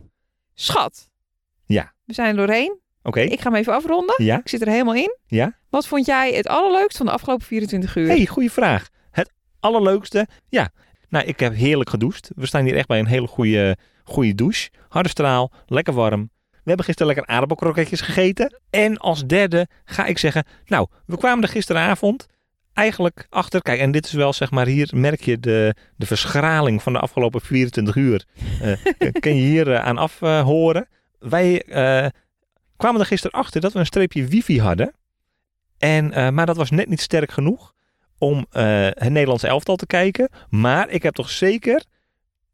Schat. 0.54 1.10
Ja. 1.66 1.92
We 2.04 2.12
zijn 2.14 2.28
er 2.28 2.36
doorheen. 2.46 2.78
Oké. 3.02 3.20
Ik 3.20 3.40
ga 3.40 3.50
hem 3.50 3.58
even 3.58 3.72
afronden. 3.74 4.14
Ja, 4.24 4.38
Ik 4.38 4.48
zit 4.48 4.60
er 4.60 4.68
helemaal 4.68 4.94
in. 4.94 5.16
ja. 5.26 5.58
Wat 5.70 5.86
vond 5.86 6.06
jij 6.06 6.32
het 6.32 6.46
allerleukst 6.48 6.96
van 6.96 7.06
de 7.06 7.12
afgelopen 7.12 7.46
24 7.46 7.96
uur? 7.96 8.06
hey, 8.06 8.26
goede 8.26 8.50
vraag. 8.50 8.88
Het 9.10 9.32
allerleukste? 9.60 10.26
Ja. 10.48 10.70
Nou, 11.08 11.24
ik 11.24 11.40
heb 11.40 11.54
heerlijk 11.54 11.90
gedoucht. 11.90 12.30
We 12.34 12.46
staan 12.46 12.64
hier 12.64 12.76
echt 12.76 12.88
bij 12.88 12.98
een 12.98 13.06
hele 13.06 13.26
goede, 13.26 13.76
goede 14.04 14.34
douche. 14.34 14.70
Harde 14.88 15.08
straal, 15.08 15.52
lekker 15.66 15.94
warm. 15.94 16.30
We 16.50 16.58
hebben 16.68 16.84
gisteren 16.84 17.14
lekker 17.14 17.32
aardappelkroketjes 17.34 18.00
gegeten. 18.00 18.60
En 18.70 18.96
als 18.98 19.26
derde 19.26 19.66
ga 19.84 20.04
ik 20.06 20.18
zeggen, 20.18 20.44
nou, 20.66 20.86
we 21.06 21.16
kwamen 21.18 21.42
er 21.42 21.48
gisteravond 21.50 22.26
eigenlijk 22.74 23.26
achter. 23.30 23.62
Kijk, 23.62 23.80
en 23.80 23.90
dit 23.90 24.04
is 24.04 24.12
wel 24.12 24.32
zeg 24.32 24.50
maar, 24.50 24.66
hier 24.66 24.90
merk 24.94 25.20
je 25.20 25.40
de, 25.40 25.74
de 25.96 26.06
verschraling 26.06 26.82
van 26.82 26.92
de 26.92 26.98
afgelopen 26.98 27.40
24 27.40 27.94
uur. 27.94 28.24
Eh, 28.60 29.12
kun 29.20 29.36
je 29.36 29.42
hier 29.42 29.72
eh, 29.72 29.84
aan 29.84 29.98
af 29.98 30.22
eh, 30.22 30.42
horen. 30.42 30.88
Wij 31.18 31.62
eh, 31.62 32.06
kwamen 32.76 33.00
er 33.00 33.06
gisteren 33.06 33.38
achter 33.38 33.60
dat 33.60 33.72
we 33.72 33.78
een 33.78 33.86
streepje 33.86 34.26
wifi 34.26 34.60
hadden. 34.60 34.94
En, 35.78 36.12
eh, 36.12 36.30
maar 36.30 36.46
dat 36.46 36.56
was 36.56 36.70
net 36.70 36.88
niet 36.88 37.00
sterk 37.00 37.30
genoeg 37.30 37.72
om 38.18 38.46
eh, 38.50 38.64
het 38.84 39.10
Nederlands 39.10 39.42
elftal 39.42 39.76
te 39.76 39.86
kijken. 39.86 40.28
Maar 40.48 40.88
ik 40.88 41.02
heb 41.02 41.14
toch 41.14 41.30
zeker, 41.30 41.84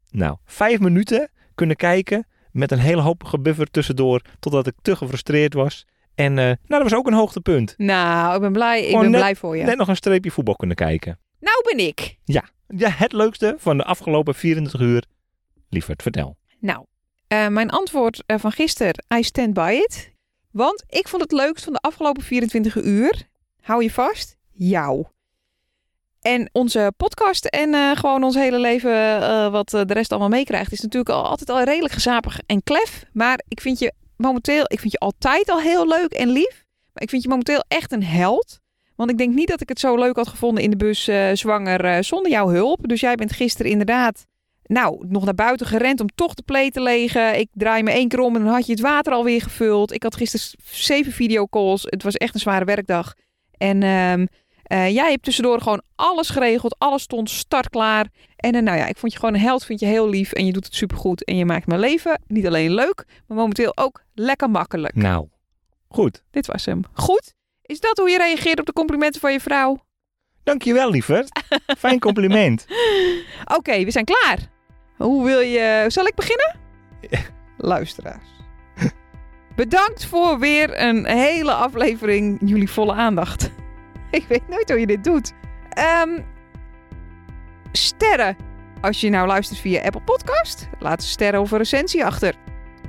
nou, 0.09 0.37
vijf 0.45 0.79
minuten 0.79 1.29
kunnen 1.55 1.75
kijken 1.75 2.27
met 2.51 2.71
een 2.71 2.79
hele 2.79 3.01
hoop 3.01 3.23
gebuffer 3.23 3.71
tussendoor, 3.71 4.21
totdat 4.39 4.67
ik 4.67 4.73
te 4.81 4.95
gefrustreerd 4.95 5.53
was. 5.53 5.85
En 6.17 6.37
eh, 6.37 6.45
nou, 6.45 6.57
dat 6.67 6.81
was 6.83 6.93
ook 6.93 7.07
een 7.07 7.13
hoogtepunt. 7.13 7.73
Nou, 7.77 8.35
ik 8.35 8.41
ben 8.41 8.51
blij, 8.51 8.85
ik 8.85 8.91
ben 8.99 9.11
net- 9.11 9.19
blij 9.19 9.35
voor 9.35 9.57
je. 9.57 9.63
Net 9.63 9.77
nog 9.77 9.87
een 9.87 9.95
streepje 9.95 10.31
voetbal 10.31 10.55
kunnen 10.55 10.75
kijken. 10.75 11.19
Nou 11.39 11.61
ben 11.63 11.87
ik. 11.87 12.17
Ja, 12.23 12.43
het 12.89 13.11
leukste 13.11 13.55
van 13.57 13.77
de 13.77 13.83
afgelopen 13.83 14.35
24 14.35 14.79
uur. 14.81 15.03
Lieverd, 15.69 16.01
vertel. 16.01 16.37
Nou, 16.59 16.85
eh, 17.27 17.47
mijn 17.47 17.69
antwoord 17.69 18.23
eh, 18.25 18.37
van 18.39 18.51
gisteren, 18.51 19.03
I 19.15 19.23
stand 19.23 19.53
by 19.53 19.79
it. 19.83 20.11
Want 20.51 20.83
ik 20.87 21.07
vond 21.07 21.21
het 21.21 21.31
leukst 21.31 21.63
van 21.63 21.73
de 21.73 21.79
afgelopen 21.79 22.23
24 22.23 22.75
uur, 22.75 23.27
hou 23.61 23.83
je 23.83 23.91
vast, 23.91 24.35
jou. 24.51 25.05
En 26.21 26.49
onze 26.51 26.93
podcast 26.97 27.45
en 27.45 27.97
gewoon 27.97 28.23
ons 28.23 28.35
hele 28.35 28.59
leven, 28.59 28.91
wat 29.51 29.69
de 29.69 29.85
rest 29.93 30.11
allemaal 30.11 30.29
meekrijgt, 30.29 30.71
is 30.71 30.81
natuurlijk 30.81 31.15
al, 31.15 31.25
altijd 31.27 31.49
al 31.49 31.63
redelijk 31.63 31.93
gezapig 31.93 32.39
en 32.45 32.63
klef. 32.63 33.05
Maar 33.13 33.41
ik 33.47 33.61
vind 33.61 33.79
je 33.79 33.93
momenteel, 34.17 34.63
ik 34.67 34.79
vind 34.79 34.91
je 34.91 34.99
altijd 34.99 35.49
al 35.49 35.59
heel 35.59 35.87
leuk 35.87 36.11
en 36.11 36.29
lief. 36.29 36.65
Maar 36.93 37.03
ik 37.03 37.09
vind 37.09 37.23
je 37.23 37.29
momenteel 37.29 37.63
echt 37.67 37.91
een 37.91 38.03
held. 38.03 38.59
Want 38.95 39.09
ik 39.09 39.17
denk 39.17 39.33
niet 39.33 39.47
dat 39.47 39.61
ik 39.61 39.69
het 39.69 39.79
zo 39.79 39.95
leuk 39.95 40.15
had 40.15 40.27
gevonden 40.27 40.63
in 40.63 40.69
de 40.69 40.77
bus 40.77 41.07
eh, 41.07 41.29
zwanger 41.33 41.85
eh, 41.85 42.01
zonder 42.01 42.31
jouw 42.31 42.49
hulp. 42.49 42.87
Dus 42.87 42.99
jij 42.99 43.15
bent 43.15 43.31
gisteren 43.31 43.71
inderdaad 43.71 44.25
nou, 44.63 45.05
nog 45.07 45.25
naar 45.25 45.33
buiten 45.33 45.67
gerend 45.67 45.99
om 45.99 46.07
toch 46.15 46.33
de 46.33 46.43
play 46.43 46.71
te 46.71 46.81
legen. 46.81 47.39
Ik 47.39 47.49
draai 47.53 47.83
me 47.83 47.91
één 47.91 48.07
keer 48.07 48.19
om 48.19 48.35
en 48.35 48.43
dan 48.43 48.53
had 48.53 48.65
je 48.65 48.71
het 48.71 48.81
water 48.81 49.13
alweer 49.13 49.41
gevuld. 49.41 49.93
Ik 49.93 50.03
had 50.03 50.15
gisteren 50.15 50.45
zeven 50.71 51.11
videocalls. 51.11 51.83
Het 51.83 52.03
was 52.03 52.15
echt 52.15 52.33
een 52.33 52.39
zware 52.39 52.65
werkdag. 52.65 53.13
En 53.57 53.83
ehm, 53.83 54.25
eh, 54.67 54.93
jij 54.93 55.09
hebt 55.09 55.23
tussendoor 55.23 55.61
gewoon 55.61 55.81
alles 55.95 56.29
geregeld. 56.29 56.75
Alles 56.79 57.01
stond 57.01 57.29
startklaar. 57.29 58.07
En 58.35 58.55
eh, 58.55 58.61
nou 58.61 58.77
ja, 58.77 58.85
ik 58.85 58.97
vond 58.97 59.11
je 59.11 59.19
gewoon 59.19 59.33
een 59.33 59.39
held. 59.39 59.65
Vind 59.65 59.79
je 59.79 59.85
heel 59.85 60.09
lief. 60.09 60.31
En 60.31 60.45
je 60.45 60.51
doet 60.51 60.65
het 60.65 60.75
supergoed. 60.75 61.23
En 61.23 61.37
je 61.37 61.45
maakt 61.45 61.67
mijn 61.67 61.79
leven 61.79 62.21
niet 62.27 62.47
alleen 62.47 62.73
leuk, 62.73 63.05
maar 63.27 63.37
momenteel 63.37 63.77
ook 63.77 64.03
lekker 64.13 64.49
makkelijk. 64.49 64.95
Nou, 64.95 65.27
goed. 65.87 66.23
Dit 66.31 66.47
was 66.47 66.65
hem. 66.65 66.81
Goed? 66.93 67.33
Is 67.61 67.79
dat 67.79 67.97
hoe 67.97 68.09
je 68.09 68.17
reageert 68.17 68.59
op 68.59 68.65
de 68.65 68.73
complimenten 68.73 69.21
van 69.21 69.31
je 69.31 69.39
vrouw? 69.39 69.85
Dankjewel, 70.43 70.91
lieverd. 70.91 71.41
Fijn 71.77 71.99
compliment. 71.99 72.65
Oké, 73.57 73.83
we 73.83 73.91
zijn 73.91 74.05
klaar. 74.05 74.39
Hoe 74.97 75.25
wil 75.25 75.39
je... 75.39 75.85
Zal 75.87 76.05
ik 76.05 76.15
beginnen? 76.15 76.55
Luisteraars. 77.57 78.27
Bedankt 79.55 80.05
voor 80.05 80.39
weer 80.39 80.81
een 80.81 81.05
hele 81.05 81.53
aflevering. 81.53 82.39
Jullie 82.45 82.69
volle 82.69 82.93
aandacht. 82.93 83.51
Ik 84.19 84.25
weet 84.27 84.47
nooit 84.47 84.69
hoe 84.69 84.79
je 84.79 84.87
dit 84.87 85.03
doet. 85.03 85.33
Ehm, 85.69 86.19
sterren. 87.71 88.37
Als 88.81 89.01
je 89.01 89.09
nou 89.09 89.27
luistert 89.27 89.59
via 89.59 89.81
Apple 89.81 90.01
Podcast, 90.01 90.69
laat 90.79 91.01
een 91.01 91.07
sterren 91.07 91.41
of 91.41 91.51
een 91.51 91.57
recensie 91.57 92.05
achter. 92.05 92.35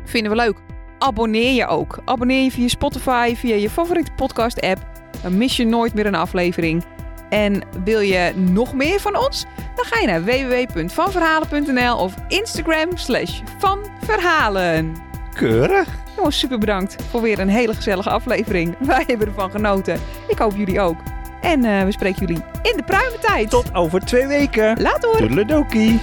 Vinden 0.04 0.30
we 0.30 0.36
leuk. 0.36 0.56
Abonneer 0.98 1.52
je 1.52 1.66
ook. 1.66 1.98
Abonneer 2.04 2.42
je 2.42 2.50
via 2.50 2.68
Spotify, 2.68 3.34
via 3.36 3.54
je 3.54 3.70
favoriete 3.70 4.12
podcast 4.12 4.60
app. 4.60 4.86
Dan 5.22 5.36
mis 5.36 5.56
je 5.56 5.64
nooit 5.64 5.94
meer 5.94 6.06
een 6.06 6.14
aflevering. 6.14 6.84
En 7.28 7.62
wil 7.84 8.00
je 8.00 8.32
nog 8.36 8.74
meer 8.74 9.00
van 9.00 9.16
ons? 9.16 9.44
Dan 9.74 9.84
ga 9.84 10.00
je 10.00 10.06
naar 10.06 10.24
www.vanverhalen.nl 10.24 11.96
of 11.96 12.14
Instagram 12.28 12.96
slash 12.96 13.40
vanverhalen. 13.58 15.07
Keurig. 15.38 15.88
Jongens, 16.16 16.38
super 16.38 16.58
bedankt 16.58 16.96
voor 17.10 17.22
weer 17.22 17.38
een 17.38 17.48
hele 17.48 17.74
gezellige 17.74 18.10
aflevering. 18.10 18.76
Wij 18.86 19.04
hebben 19.06 19.26
ervan 19.26 19.50
genoten. 19.50 20.00
Ik 20.26 20.38
hoop 20.38 20.56
jullie 20.56 20.80
ook. 20.80 20.96
En 21.40 21.64
eh, 21.64 21.84
we 21.84 21.92
spreken 21.92 22.26
jullie 22.26 22.42
in 22.62 22.76
de 22.76 22.82
pruimentijd. 22.82 23.50
Tot 23.50 23.74
over 23.74 24.00
twee 24.00 24.26
weken. 24.26 24.82
Later 24.82 25.08
hoor. 25.08 25.18
Toedeledokie. 25.18 26.00